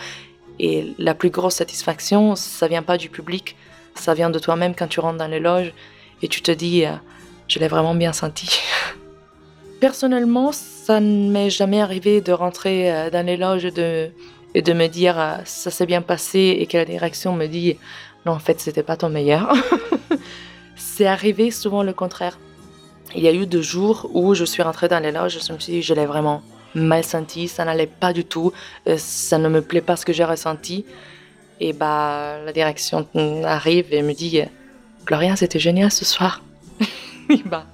Et 0.59 0.93
la 0.97 1.13
plus 1.13 1.29
grosse 1.29 1.55
satisfaction, 1.55 2.35
ça 2.35 2.67
vient 2.67 2.83
pas 2.83 2.97
du 2.97 3.09
public, 3.09 3.55
ça 3.95 4.13
vient 4.13 4.29
de 4.29 4.39
toi-même 4.39 4.75
quand 4.75 4.87
tu 4.87 4.99
rentres 4.99 5.17
dans 5.17 5.27
les 5.27 5.39
loges 5.39 5.73
et 6.21 6.27
tu 6.27 6.41
te 6.41 6.51
dis 6.51 6.85
euh, 6.85 6.91
je 7.47 7.59
l'ai 7.59 7.67
vraiment 7.67 7.95
bien 7.95 8.13
senti. 8.13 8.61
Personnellement, 9.79 10.51
ça 10.51 10.99
ne 10.99 11.29
m'est 11.29 11.49
jamais 11.49 11.81
arrivé 11.81 12.21
de 12.21 12.31
rentrer 12.31 12.91
euh, 12.91 13.09
dans 13.09 13.25
les 13.25 13.37
loges 13.37 13.63
de 13.63 14.09
et 14.55 14.61
de 14.61 14.73
me 14.73 14.87
dire 14.87 15.19
euh, 15.19 15.35
ça 15.45 15.71
s'est 15.71 15.85
bien 15.85 16.01
passé 16.01 16.57
et 16.59 16.67
que 16.67 16.77
la 16.77 16.85
direction 16.85 17.33
me 17.33 17.47
dit 17.47 17.77
non 18.25 18.33
en 18.33 18.39
fait 18.39 18.59
c'était 18.59 18.83
pas 18.83 18.97
ton 18.97 19.09
meilleur. 19.09 19.53
c'est 20.75 21.07
arrivé 21.07 21.51
souvent 21.51 21.83
le 21.83 21.93
contraire. 21.93 22.39
Il 23.15 23.21
y 23.21 23.27
a 23.27 23.33
eu 23.33 23.45
deux 23.45 23.61
jours 23.61 24.09
où 24.13 24.33
je 24.33 24.45
suis 24.45 24.63
rentrée 24.63 24.87
dans 24.87 24.99
les 24.99 25.11
loges, 25.11 25.39
je 25.45 25.53
me 25.53 25.59
suis 25.59 25.73
dit 25.73 25.81
je 25.81 25.93
l'ai 25.93 26.05
vraiment 26.05 26.41
mal 26.73 27.03
senti, 27.03 27.47
ça 27.47 27.63
n'allait 27.65 27.85
pas 27.85 28.13
du 28.13 28.25
tout, 28.25 28.51
ça 28.97 29.37
ne 29.37 29.47
me 29.49 29.61
plaît 29.61 29.81
pas 29.81 29.95
ce 29.95 30.03
que 30.03 30.13
j'ai 30.13 30.23
ressenti. 30.23 30.85
Et 31.65 31.71
bah 31.71 32.39
la 32.45 32.51
direction 32.51 33.07
arrive 33.45 33.93
et 33.93 34.01
me 34.01 34.11
dit 34.11 34.41
Gloria 35.05 35.37
c'était 35.37 35.59
génial 35.59 35.91
ce 35.91 36.03
soir. 36.03 36.43
bah, 37.45 37.65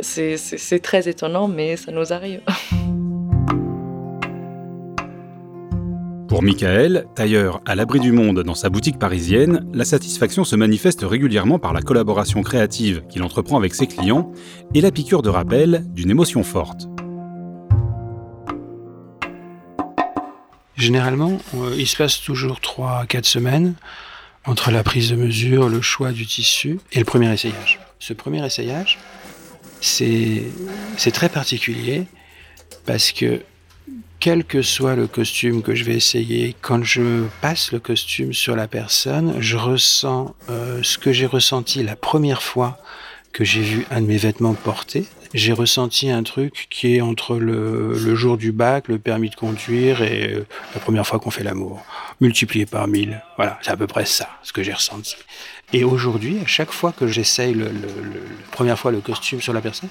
c'est 0.00 0.80
très 0.82 1.10
étonnant 1.10 1.46
mais 1.46 1.76
ça 1.76 1.92
nous 1.92 2.10
arrive. 2.14 2.40
Pour 6.26 6.42
Michael, 6.42 7.04
tailleur 7.14 7.60
à 7.66 7.74
l'abri 7.74 8.00
du 8.00 8.12
monde 8.12 8.42
dans 8.44 8.54
sa 8.54 8.70
boutique 8.70 8.98
parisienne, 8.98 9.66
la 9.74 9.84
satisfaction 9.84 10.44
se 10.44 10.56
manifeste 10.56 11.02
régulièrement 11.02 11.58
par 11.58 11.74
la 11.74 11.82
collaboration 11.82 12.40
créative 12.40 13.02
qu'il 13.10 13.22
entreprend 13.22 13.58
avec 13.58 13.74
ses 13.74 13.86
clients 13.86 14.32
et 14.72 14.80
la 14.80 14.90
piqûre 14.90 15.20
de 15.20 15.28
rappel 15.28 15.84
d'une 15.88 16.08
émotion 16.08 16.42
forte. 16.42 16.88
Généralement, 20.76 21.38
euh, 21.56 21.74
il 21.76 21.86
se 21.86 21.96
passe 21.96 22.20
toujours 22.20 22.60
3 22.60 23.00
à 23.00 23.06
4 23.06 23.26
semaines 23.26 23.74
entre 24.44 24.70
la 24.70 24.82
prise 24.82 25.10
de 25.10 25.16
mesure, 25.16 25.68
le 25.68 25.82
choix 25.82 26.12
du 26.12 26.26
tissu 26.26 26.80
et 26.92 26.98
le 26.98 27.04
premier 27.04 27.32
essayage. 27.32 27.80
Ce 27.98 28.12
premier 28.12 28.44
essayage, 28.44 28.98
c'est 29.80 30.50
très 31.12 31.28
particulier 31.28 32.06
parce 32.86 33.12
que 33.12 33.42
quel 34.18 34.44
que 34.44 34.62
soit 34.62 34.94
le 34.94 35.08
costume 35.08 35.62
que 35.62 35.74
je 35.74 35.82
vais 35.84 35.94
essayer, 35.94 36.54
quand 36.60 36.84
je 36.84 37.24
passe 37.40 37.72
le 37.72 37.80
costume 37.80 38.32
sur 38.32 38.54
la 38.54 38.68
personne, 38.68 39.34
je 39.40 39.56
ressens 39.56 40.34
euh, 40.48 40.80
ce 40.82 40.96
que 40.96 41.12
j'ai 41.12 41.26
ressenti 41.26 41.82
la 41.82 41.96
première 41.96 42.42
fois 42.42 42.78
que 43.32 43.44
j'ai 43.44 43.62
vu 43.62 43.86
un 43.90 44.00
de 44.00 44.06
mes 44.06 44.18
vêtements 44.18 44.54
porté. 44.54 45.06
J'ai 45.34 45.52
ressenti 45.52 46.10
un 46.10 46.22
truc 46.22 46.66
qui 46.68 46.96
est 46.96 47.00
entre 47.00 47.36
le, 47.36 48.14
jour 48.14 48.36
du 48.36 48.52
bac, 48.52 48.88
le 48.88 48.98
permis 48.98 49.30
de 49.30 49.34
conduire 49.34 50.02
et 50.02 50.34
euh, 50.34 50.46
la 50.74 50.80
première 50.80 51.06
fois 51.06 51.18
qu'on 51.18 51.30
fait 51.30 51.42
l'amour. 51.42 51.82
Multiplié 52.20 52.66
par 52.66 52.86
mille. 52.86 53.22
Voilà, 53.36 53.58
c'est 53.62 53.70
à 53.70 53.76
peu 53.76 53.86
près 53.86 54.04
ça, 54.04 54.28
ce 54.42 54.52
que 54.52 54.62
j'ai 54.62 54.72
ressenti. 54.72 55.16
Et 55.72 55.84
aujourd'hui, 55.84 56.38
à 56.40 56.46
chaque 56.46 56.70
fois 56.70 56.92
que 56.92 57.06
j'essaye 57.06 57.54
le, 57.54 57.64
la 57.64 58.50
première 58.50 58.78
fois 58.78 58.90
le 58.92 59.00
costume 59.00 59.40
sur 59.40 59.54
la 59.54 59.62
personne, 59.62 59.88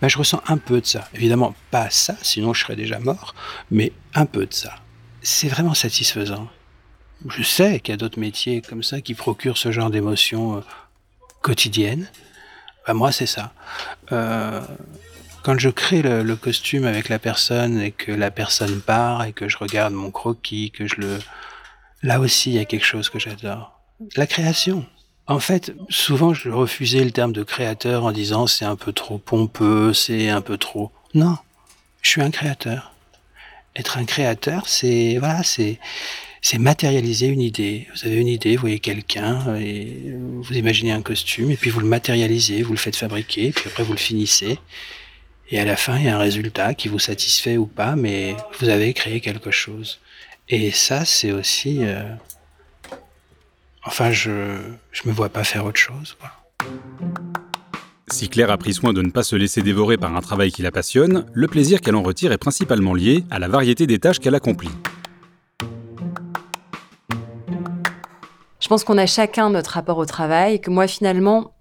ben, 0.00 0.08
je 0.08 0.18
ressens 0.18 0.42
un 0.46 0.58
peu 0.58 0.80
de 0.80 0.86
ça. 0.86 1.08
Évidemment, 1.14 1.54
pas 1.70 1.90
ça, 1.90 2.16
sinon 2.22 2.54
je 2.54 2.62
serais 2.62 2.76
déjà 2.76 2.98
mort, 2.98 3.34
mais 3.70 3.92
un 4.14 4.26
peu 4.26 4.46
de 4.46 4.54
ça. 4.54 4.76
C'est 5.22 5.48
vraiment 5.48 5.74
satisfaisant. 5.74 6.48
Je 7.28 7.42
sais 7.42 7.80
qu'il 7.80 7.92
y 7.92 7.94
a 7.94 7.96
d'autres 7.96 8.20
métiers 8.20 8.62
comme 8.62 8.82
ça 8.82 9.00
qui 9.00 9.14
procurent 9.14 9.58
ce 9.58 9.72
genre 9.72 9.90
d'émotions 9.90 10.56
euh, 10.56 10.60
quotidiennes. 11.42 12.08
Ben, 12.86 12.94
moi, 12.94 13.12
c'est 13.12 13.26
ça. 13.26 13.52
Euh, 14.12 14.60
quand 15.42 15.58
je 15.58 15.70
crée 15.70 16.02
le, 16.02 16.22
le, 16.22 16.36
costume 16.36 16.84
avec 16.84 17.08
la 17.08 17.18
personne 17.18 17.80
et 17.80 17.90
que 17.90 18.12
la 18.12 18.30
personne 18.30 18.80
part 18.80 19.24
et 19.24 19.32
que 19.32 19.48
je 19.48 19.58
regarde 19.58 19.92
mon 19.92 20.10
croquis, 20.10 20.70
que 20.70 20.86
je 20.86 20.96
le... 20.96 21.18
Là 22.02 22.20
aussi, 22.20 22.50
il 22.50 22.56
y 22.56 22.58
a 22.58 22.64
quelque 22.64 22.84
chose 22.84 23.10
que 23.10 23.18
j'adore. 23.18 23.80
La 24.16 24.26
création. 24.26 24.84
En 25.26 25.40
fait, 25.40 25.74
souvent, 25.88 26.34
je 26.34 26.50
refusais 26.50 27.02
le 27.02 27.10
terme 27.10 27.32
de 27.32 27.42
créateur 27.42 28.04
en 28.04 28.12
disant 28.12 28.46
c'est 28.46 28.64
un 28.64 28.76
peu 28.76 28.92
trop 28.92 29.18
pompeux, 29.18 29.92
c'est 29.92 30.28
un 30.28 30.40
peu 30.40 30.56
trop. 30.56 30.92
Non, 31.14 31.36
je 32.00 32.10
suis 32.10 32.22
un 32.22 32.30
créateur. 32.30 32.92
Être 33.74 33.98
un 33.98 34.04
créateur, 34.04 34.68
c'est 34.68 35.16
voilà, 35.18 35.42
c'est 35.42 35.80
c'est 36.48 36.58
matérialiser 36.58 37.26
une 37.26 37.40
idée. 37.40 37.88
Vous 37.92 38.06
avez 38.06 38.20
une 38.20 38.28
idée, 38.28 38.54
vous 38.54 38.60
voyez 38.60 38.78
quelqu'un 38.78 39.56
et 39.56 40.14
vous 40.14 40.54
imaginez 40.54 40.92
un 40.92 41.02
costume 41.02 41.50
et 41.50 41.56
puis 41.56 41.70
vous 41.70 41.80
le 41.80 41.88
matérialisez, 41.88 42.62
vous 42.62 42.70
le 42.70 42.78
faites 42.78 42.94
fabriquer, 42.94 43.50
puis 43.50 43.64
après 43.66 43.82
vous 43.82 43.94
le 43.94 43.98
finissez. 43.98 44.56
Et 45.50 45.58
à 45.58 45.64
la 45.64 45.74
fin, 45.74 45.98
il 45.98 46.04
y 46.04 46.08
a 46.08 46.14
un 46.14 46.20
résultat 46.20 46.74
qui 46.74 46.86
vous 46.86 47.00
satisfait 47.00 47.56
ou 47.56 47.66
pas, 47.66 47.96
mais 47.96 48.36
vous 48.60 48.68
avez 48.68 48.94
créé 48.94 49.20
quelque 49.20 49.50
chose. 49.50 49.98
Et 50.48 50.70
ça, 50.70 51.04
c'est 51.04 51.32
aussi 51.32 51.78
euh, 51.80 52.04
Enfin, 53.84 54.12
je 54.12 54.30
ne 54.30 55.10
me 55.10 55.12
vois 55.12 55.30
pas 55.30 55.42
faire 55.42 55.64
autre 55.64 55.80
chose. 55.80 56.16
Si 58.06 58.28
Claire 58.28 58.52
a 58.52 58.56
pris 58.56 58.72
soin 58.72 58.92
de 58.92 59.02
ne 59.02 59.10
pas 59.10 59.24
se 59.24 59.34
laisser 59.34 59.62
dévorer 59.62 59.96
par 59.96 60.14
un 60.14 60.20
travail 60.20 60.52
qui 60.52 60.62
la 60.62 60.70
passionne, 60.70 61.26
le 61.32 61.48
plaisir 61.48 61.80
qu'elle 61.80 61.96
en 61.96 62.04
retire 62.04 62.30
est 62.30 62.38
principalement 62.38 62.94
lié 62.94 63.24
à 63.32 63.40
la 63.40 63.48
variété 63.48 63.88
des 63.88 63.98
tâches 63.98 64.20
qu'elle 64.20 64.36
accomplit. 64.36 64.70
Je 68.66 68.68
pense 68.68 68.82
qu'on 68.82 68.98
a 68.98 69.06
chacun 69.06 69.48
notre 69.48 69.70
rapport 69.70 69.96
au 69.96 70.06
travail 70.06 70.60
que 70.60 70.70
moi 70.70 70.88
finalement, 70.88 71.52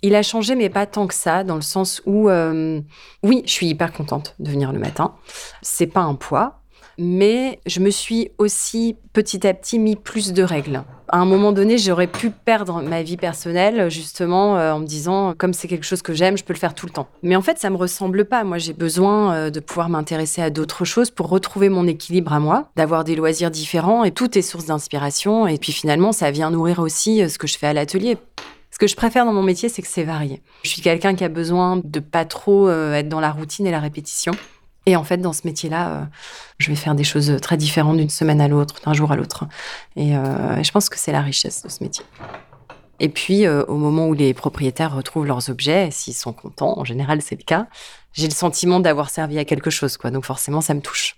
il 0.00 0.14
a 0.14 0.22
changé, 0.22 0.54
mais 0.54 0.70
pas 0.70 0.86
tant 0.86 1.08
que 1.08 1.14
ça, 1.14 1.42
dans 1.42 1.56
le 1.56 1.60
sens 1.60 2.00
où, 2.06 2.28
euh, 2.28 2.80
oui, 3.24 3.42
je 3.46 3.50
suis 3.50 3.66
hyper 3.66 3.92
contente 3.92 4.36
de 4.38 4.48
venir 4.48 4.70
le 4.70 4.78
matin. 4.78 5.16
C'est 5.60 5.88
pas 5.88 6.02
un 6.02 6.14
poids, 6.14 6.60
mais 6.98 7.60
je 7.66 7.80
me 7.80 7.90
suis 7.90 8.30
aussi 8.38 8.96
petit 9.12 9.46
à 9.46 9.54
petit 9.54 9.78
mis 9.78 9.96
plus 9.96 10.32
de 10.32 10.42
règles. 10.42 10.84
À 11.08 11.18
un 11.18 11.26
moment 11.26 11.52
donné, 11.52 11.78
j'aurais 11.78 12.06
pu 12.06 12.30
perdre 12.30 12.82
ma 12.82 13.02
vie 13.02 13.16
personnelle, 13.16 13.90
justement, 13.90 14.56
euh, 14.56 14.72
en 14.72 14.80
me 14.80 14.86
disant, 14.86 15.34
comme 15.36 15.52
c'est 15.52 15.68
quelque 15.68 15.84
chose 15.84 16.02
que 16.02 16.14
j'aime, 16.14 16.36
je 16.36 16.44
peux 16.44 16.54
le 16.54 16.58
faire 16.58 16.74
tout 16.74 16.86
le 16.86 16.92
temps. 16.92 17.06
Mais 17.22 17.36
en 17.36 17.42
fait, 17.42 17.58
ça 17.58 17.70
me 17.70 17.76
ressemble 17.76 18.24
pas. 18.24 18.42
Moi, 18.42 18.58
j'ai 18.58 18.72
besoin 18.72 19.34
euh, 19.34 19.50
de 19.50 19.60
pouvoir 19.60 19.88
m'intéresser 19.90 20.42
à 20.42 20.50
d'autres 20.50 20.84
choses 20.84 21.10
pour 21.10 21.28
retrouver 21.28 21.68
mon 21.68 21.86
équilibre 21.86 22.32
à 22.32 22.40
moi, 22.40 22.70
d'avoir 22.74 23.04
des 23.04 23.16
loisirs 23.16 23.50
différents, 23.50 24.02
et 24.02 24.10
tout 24.10 24.36
est 24.36 24.42
source 24.42 24.66
d'inspiration. 24.66 25.46
Et 25.46 25.58
puis 25.58 25.72
finalement, 25.72 26.10
ça 26.10 26.30
vient 26.30 26.50
nourrir 26.50 26.80
aussi 26.80 27.22
euh, 27.22 27.28
ce 27.28 27.38
que 27.38 27.46
je 27.46 27.58
fais 27.58 27.66
à 27.66 27.74
l'atelier. 27.74 28.16
Ce 28.70 28.78
que 28.78 28.88
je 28.88 28.96
préfère 28.96 29.24
dans 29.24 29.32
mon 29.32 29.42
métier, 29.42 29.68
c'est 29.68 29.82
que 29.82 29.88
c'est 29.88 30.02
varié. 30.02 30.42
Je 30.64 30.70
suis 30.70 30.82
quelqu'un 30.82 31.14
qui 31.14 31.22
a 31.22 31.28
besoin 31.28 31.80
de 31.84 32.00
pas 32.00 32.24
trop 32.24 32.68
être 32.68 33.08
dans 33.08 33.20
la 33.20 33.30
routine 33.30 33.68
et 33.68 33.70
la 33.70 33.78
répétition. 33.78 34.32
Et 34.86 34.96
en 34.96 35.04
fait, 35.04 35.16
dans 35.16 35.32
ce 35.32 35.42
métier-là, 35.44 35.90
euh, 35.90 36.04
je 36.58 36.68
vais 36.68 36.76
faire 36.76 36.94
des 36.94 37.04
choses 37.04 37.34
très 37.40 37.56
différentes 37.56 37.96
d'une 37.96 38.10
semaine 38.10 38.40
à 38.40 38.48
l'autre, 38.48 38.76
d'un 38.84 38.92
jour 38.92 39.12
à 39.12 39.16
l'autre. 39.16 39.44
Et 39.96 40.16
euh, 40.16 40.62
je 40.62 40.70
pense 40.72 40.88
que 40.88 40.98
c'est 40.98 41.12
la 41.12 41.22
richesse 41.22 41.62
de 41.62 41.68
ce 41.68 41.82
métier. 41.82 42.04
Et 43.00 43.08
puis, 43.08 43.46
euh, 43.46 43.64
au 43.66 43.76
moment 43.76 44.06
où 44.06 44.14
les 44.14 44.34
propriétaires 44.34 44.94
retrouvent 44.94 45.26
leurs 45.26 45.50
objets, 45.50 45.88
s'ils 45.90 46.14
sont 46.14 46.32
contents, 46.32 46.78
en 46.78 46.84
général 46.84 47.22
c'est 47.22 47.36
le 47.36 47.44
cas, 47.44 47.66
j'ai 48.12 48.28
le 48.28 48.34
sentiment 48.34 48.78
d'avoir 48.78 49.10
servi 49.10 49.38
à 49.38 49.44
quelque 49.44 49.70
chose, 49.70 49.96
quoi. 49.96 50.10
Donc 50.10 50.24
forcément, 50.24 50.60
ça 50.60 50.74
me 50.74 50.80
touche. 50.80 51.16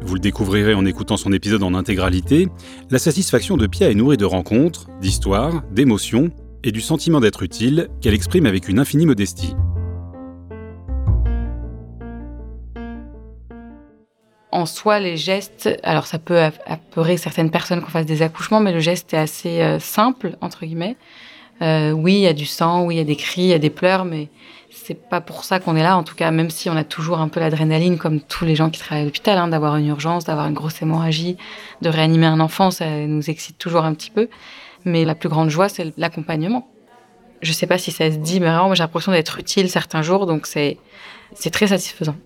Vous 0.00 0.14
le 0.14 0.20
découvrirez 0.20 0.72
en 0.72 0.86
écoutant 0.86 1.16
son 1.16 1.32
épisode 1.32 1.64
en 1.64 1.74
intégralité. 1.74 2.48
La 2.90 3.00
satisfaction 3.00 3.56
de 3.56 3.66
Pia 3.66 3.90
est 3.90 3.94
nourrie 3.94 4.16
de 4.16 4.24
rencontres, 4.24 4.86
d'histoires, 5.00 5.62
d'émotions 5.72 6.30
et 6.66 6.72
du 6.72 6.80
sentiment 6.80 7.20
d'être 7.20 7.42
utile 7.42 7.88
qu'elle 8.00 8.14
exprime 8.14 8.46
avec 8.46 8.68
une 8.68 8.78
infinie 8.78 9.06
modestie. 9.06 9.54
En 14.52 14.64
soi, 14.64 15.00
les 15.00 15.16
gestes, 15.16 15.68
alors 15.82 16.06
ça 16.06 16.18
peut 16.18 16.40
apeurer 16.66 17.18
certaines 17.18 17.50
personnes 17.50 17.82
qu'on 17.82 17.90
fasse 17.90 18.06
des 18.06 18.22
accouchements, 18.22 18.60
mais 18.60 18.72
le 18.72 18.80
geste 18.80 19.12
est 19.12 19.18
assez 19.18 19.60
euh, 19.60 19.78
simple, 19.78 20.36
entre 20.40 20.64
guillemets. 20.64 20.96
Euh, 21.62 21.90
oui, 21.90 22.14
il 22.14 22.20
y 22.20 22.26
a 22.26 22.32
du 22.32 22.46
sang, 22.46 22.84
oui, 22.84 22.94
il 22.94 22.98
y 22.98 23.00
a 23.00 23.04
des 23.04 23.16
cris, 23.16 23.42
il 23.42 23.48
y 23.48 23.52
a 23.52 23.58
des 23.58 23.70
pleurs, 23.70 24.04
mais 24.04 24.28
c'est 24.70 25.08
pas 25.08 25.20
pour 25.20 25.44
ça 25.44 25.58
qu'on 25.60 25.76
est 25.76 25.82
là. 25.82 25.96
En 25.96 26.04
tout 26.04 26.14
cas, 26.14 26.30
même 26.30 26.50
si 26.50 26.70
on 26.70 26.76
a 26.76 26.84
toujours 26.84 27.18
un 27.18 27.28
peu 27.28 27.40
l'adrénaline, 27.40 27.98
comme 27.98 28.20
tous 28.20 28.44
les 28.44 28.54
gens 28.54 28.70
qui 28.70 28.80
travaillent 28.80 29.02
à 29.02 29.06
l'hôpital, 29.06 29.38
hein, 29.38 29.48
d'avoir 29.48 29.76
une 29.76 29.88
urgence, 29.88 30.24
d'avoir 30.24 30.46
une 30.46 30.54
grosse 30.54 30.80
hémorragie, 30.80 31.36
de 31.82 31.88
réanimer 31.88 32.26
un 32.26 32.40
enfant, 32.40 32.70
ça 32.70 32.88
nous 32.88 33.28
excite 33.28 33.58
toujours 33.58 33.84
un 33.84 33.94
petit 33.94 34.10
peu. 34.10 34.28
Mais 34.86 35.04
la 35.04 35.14
plus 35.14 35.28
grande 35.28 35.50
joie, 35.50 35.68
c'est 35.68 35.92
l'accompagnement. 35.98 36.72
Je 37.42 37.50
ne 37.50 37.54
sais 37.54 37.66
pas 37.66 37.76
si 37.76 37.90
ça 37.92 38.10
se 38.10 38.16
dit, 38.16 38.40
mais 38.40 38.46
vraiment, 38.46 38.72
j'ai 38.74 38.82
l'impression 38.82 39.12
d'être 39.12 39.38
utile 39.38 39.68
certains 39.68 40.00
jours, 40.00 40.26
donc 40.26 40.46
c'est 40.46 40.78
très 41.52 41.66
satisfaisant. 41.66 42.16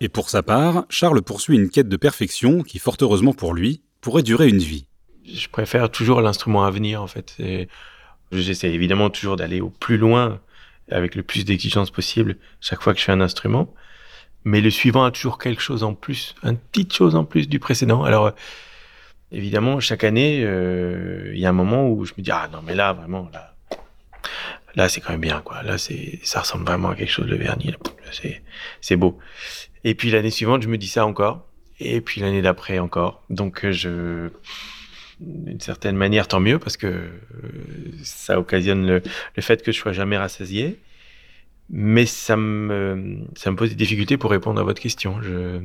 Et 0.00 0.08
pour 0.08 0.28
sa 0.28 0.42
part, 0.42 0.84
Charles 0.90 1.22
poursuit 1.22 1.56
une 1.56 1.70
quête 1.70 1.88
de 1.88 1.96
perfection 1.96 2.62
qui, 2.62 2.78
fort 2.78 2.96
heureusement 3.00 3.32
pour 3.32 3.54
lui, 3.54 3.82
pourrait 4.00 4.22
durer 4.22 4.48
une 4.48 4.58
vie. 4.58 4.86
Je 5.24 5.48
préfère 5.48 5.88
toujours 5.88 6.20
l'instrument 6.20 6.64
à 6.64 6.70
venir, 6.70 7.00
en 7.00 7.06
fait. 7.06 7.36
J'essaie 8.32 8.70
évidemment 8.70 9.08
toujours 9.08 9.36
d'aller 9.36 9.60
au 9.60 9.70
plus 9.70 9.96
loin, 9.96 10.40
avec 10.90 11.14
le 11.14 11.22
plus 11.22 11.44
d'exigence 11.44 11.90
possible, 11.90 12.38
chaque 12.60 12.82
fois 12.82 12.92
que 12.92 12.98
je 12.98 13.04
fais 13.04 13.12
un 13.12 13.20
instrument. 13.20 13.72
Mais 14.44 14.60
le 14.60 14.70
suivant 14.70 15.04
a 15.04 15.10
toujours 15.10 15.38
quelque 15.38 15.62
chose 15.62 15.84
en 15.84 15.94
plus, 15.94 16.34
une 16.42 16.56
petite 16.56 16.92
chose 16.92 17.14
en 17.14 17.24
plus 17.24 17.48
du 17.48 17.60
précédent. 17.60 18.02
Alors, 18.02 18.32
évidemment, 19.32 19.80
chaque 19.80 20.04
année, 20.04 20.42
euh, 20.44 21.30
il 21.32 21.40
y 21.40 21.46
a 21.46 21.48
un 21.48 21.52
moment 21.52 21.88
où 21.88 22.04
je 22.04 22.12
me 22.16 22.22
dis 22.22 22.30
ah 22.30 22.48
non 22.52 22.60
mais 22.62 22.74
là 22.74 22.92
vraiment 22.92 23.28
là, 23.32 23.54
là 24.74 24.88
c'est 24.88 25.00
quand 25.00 25.12
même 25.12 25.20
bien 25.20 25.40
quoi. 25.44 25.62
Là 25.62 25.78
c'est 25.78 26.20
ça 26.22 26.40
ressemble 26.40 26.64
vraiment 26.64 26.90
à 26.90 26.94
quelque 26.94 27.10
chose 27.10 27.28
de 27.28 27.36
vernis. 27.36 27.74
C'est 28.12 28.42
c'est 28.80 28.96
beau. 28.96 29.18
Et 29.84 29.94
puis 29.94 30.10
l'année 30.10 30.30
suivante, 30.30 30.62
je 30.62 30.68
me 30.68 30.78
dis 30.78 30.88
ça 30.88 31.06
encore. 31.06 31.46
Et 31.78 32.00
puis 32.00 32.20
l'année 32.20 32.42
d'après 32.42 32.78
encore. 32.78 33.22
Donc 33.30 33.64
euh, 33.64 33.72
je 33.72 34.30
d'une 35.20 35.60
certaine 35.60 35.96
manière, 35.96 36.28
tant 36.28 36.40
mieux 36.40 36.58
parce 36.58 36.78
que 36.78 36.86
euh, 36.86 37.10
ça 38.02 38.38
occasionne 38.38 38.86
le, 38.86 39.02
le, 39.36 39.42
fait 39.42 39.62
que 39.62 39.70
je 39.70 39.78
sois 39.78 39.92
jamais 39.92 40.16
rassasié. 40.16 40.80
Mais 41.68 42.04
ça 42.06 42.36
me, 42.36 43.18
ça 43.36 43.50
me 43.50 43.56
pose 43.56 43.68
des 43.68 43.76
difficultés 43.76 44.16
pour 44.16 44.30
répondre 44.30 44.60
à 44.60 44.64
votre 44.64 44.80
question. 44.80 45.22
Je, 45.22 45.60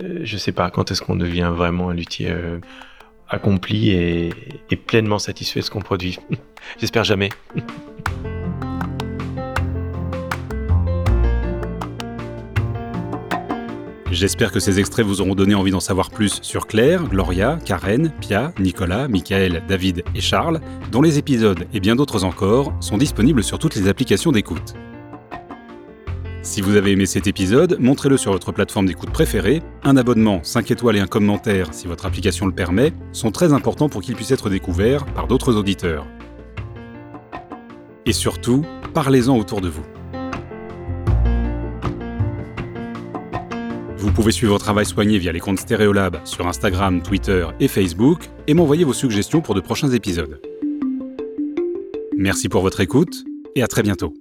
je 0.00 0.36
sais 0.36 0.52
pas 0.52 0.70
quand 0.70 0.90
est-ce 0.90 1.02
qu'on 1.02 1.16
devient 1.16 1.50
vraiment 1.54 1.90
un 1.90 1.94
luthier 1.94 2.30
euh, 2.30 2.58
accompli 3.28 3.90
et, 3.90 4.30
pleinement 4.86 5.18
satisfait 5.18 5.60
de 5.60 5.64
ce 5.64 5.70
qu'on 5.70 5.80
produit. 5.80 6.18
J'espère 6.78 7.04
jamais. 7.04 7.30
J'espère 14.10 14.52
que 14.52 14.60
ces 14.60 14.78
extraits 14.78 15.04
vous 15.04 15.20
auront 15.20 15.34
donné 15.34 15.56
envie 15.56 15.72
d'en 15.72 15.80
savoir 15.80 16.10
plus 16.10 16.38
sur 16.40 16.68
Claire, 16.68 17.02
Gloria, 17.02 17.58
Karen, 17.64 18.12
Pia, 18.20 18.52
Nicolas, 18.60 19.08
Michael, 19.08 19.64
David 19.66 20.04
et 20.14 20.20
Charles, 20.20 20.60
dont 20.92 21.02
les 21.02 21.18
épisodes 21.18 21.66
et 21.72 21.80
bien 21.80 21.96
d'autres 21.96 22.22
encore 22.22 22.72
sont 22.78 22.96
disponibles 22.96 23.42
sur 23.42 23.58
toutes 23.58 23.74
les 23.74 23.88
applications 23.88 24.30
d'écoute. 24.30 24.74
Si 26.44 26.60
vous 26.60 26.76
avez 26.76 26.92
aimé 26.92 27.06
cet 27.06 27.26
épisode, 27.26 27.78
montrez-le 27.80 28.18
sur 28.18 28.30
votre 28.30 28.52
plateforme 28.52 28.84
d'écoute 28.84 29.10
préférée. 29.10 29.62
Un 29.82 29.96
abonnement, 29.96 30.40
5 30.42 30.70
étoiles 30.70 30.98
et 30.98 31.00
un 31.00 31.06
commentaire, 31.06 31.72
si 31.72 31.86
votre 31.86 32.04
application 32.04 32.44
le 32.44 32.52
permet, 32.52 32.92
sont 33.12 33.30
très 33.30 33.54
importants 33.54 33.88
pour 33.88 34.02
qu'il 34.02 34.14
puisse 34.14 34.30
être 34.30 34.50
découvert 34.50 35.06
par 35.06 35.26
d'autres 35.26 35.56
auditeurs. 35.56 36.06
Et 38.04 38.12
surtout, 38.12 38.62
parlez-en 38.92 39.38
autour 39.38 39.62
de 39.62 39.70
vous. 39.70 39.84
Vous 43.96 44.12
pouvez 44.12 44.30
suivre 44.30 44.52
votre 44.52 44.64
travail 44.64 44.84
soigné 44.84 45.16
via 45.16 45.32
les 45.32 45.40
comptes 45.40 45.60
Stéréolab 45.60 46.20
sur 46.26 46.46
Instagram, 46.46 47.00
Twitter 47.00 47.46
et 47.58 47.68
Facebook 47.68 48.28
et 48.46 48.52
m'envoyer 48.52 48.84
vos 48.84 48.92
suggestions 48.92 49.40
pour 49.40 49.54
de 49.54 49.62
prochains 49.62 49.90
épisodes. 49.90 50.42
Merci 52.18 52.50
pour 52.50 52.60
votre 52.60 52.80
écoute 52.80 53.24
et 53.56 53.62
à 53.62 53.66
très 53.66 53.82
bientôt. 53.82 54.12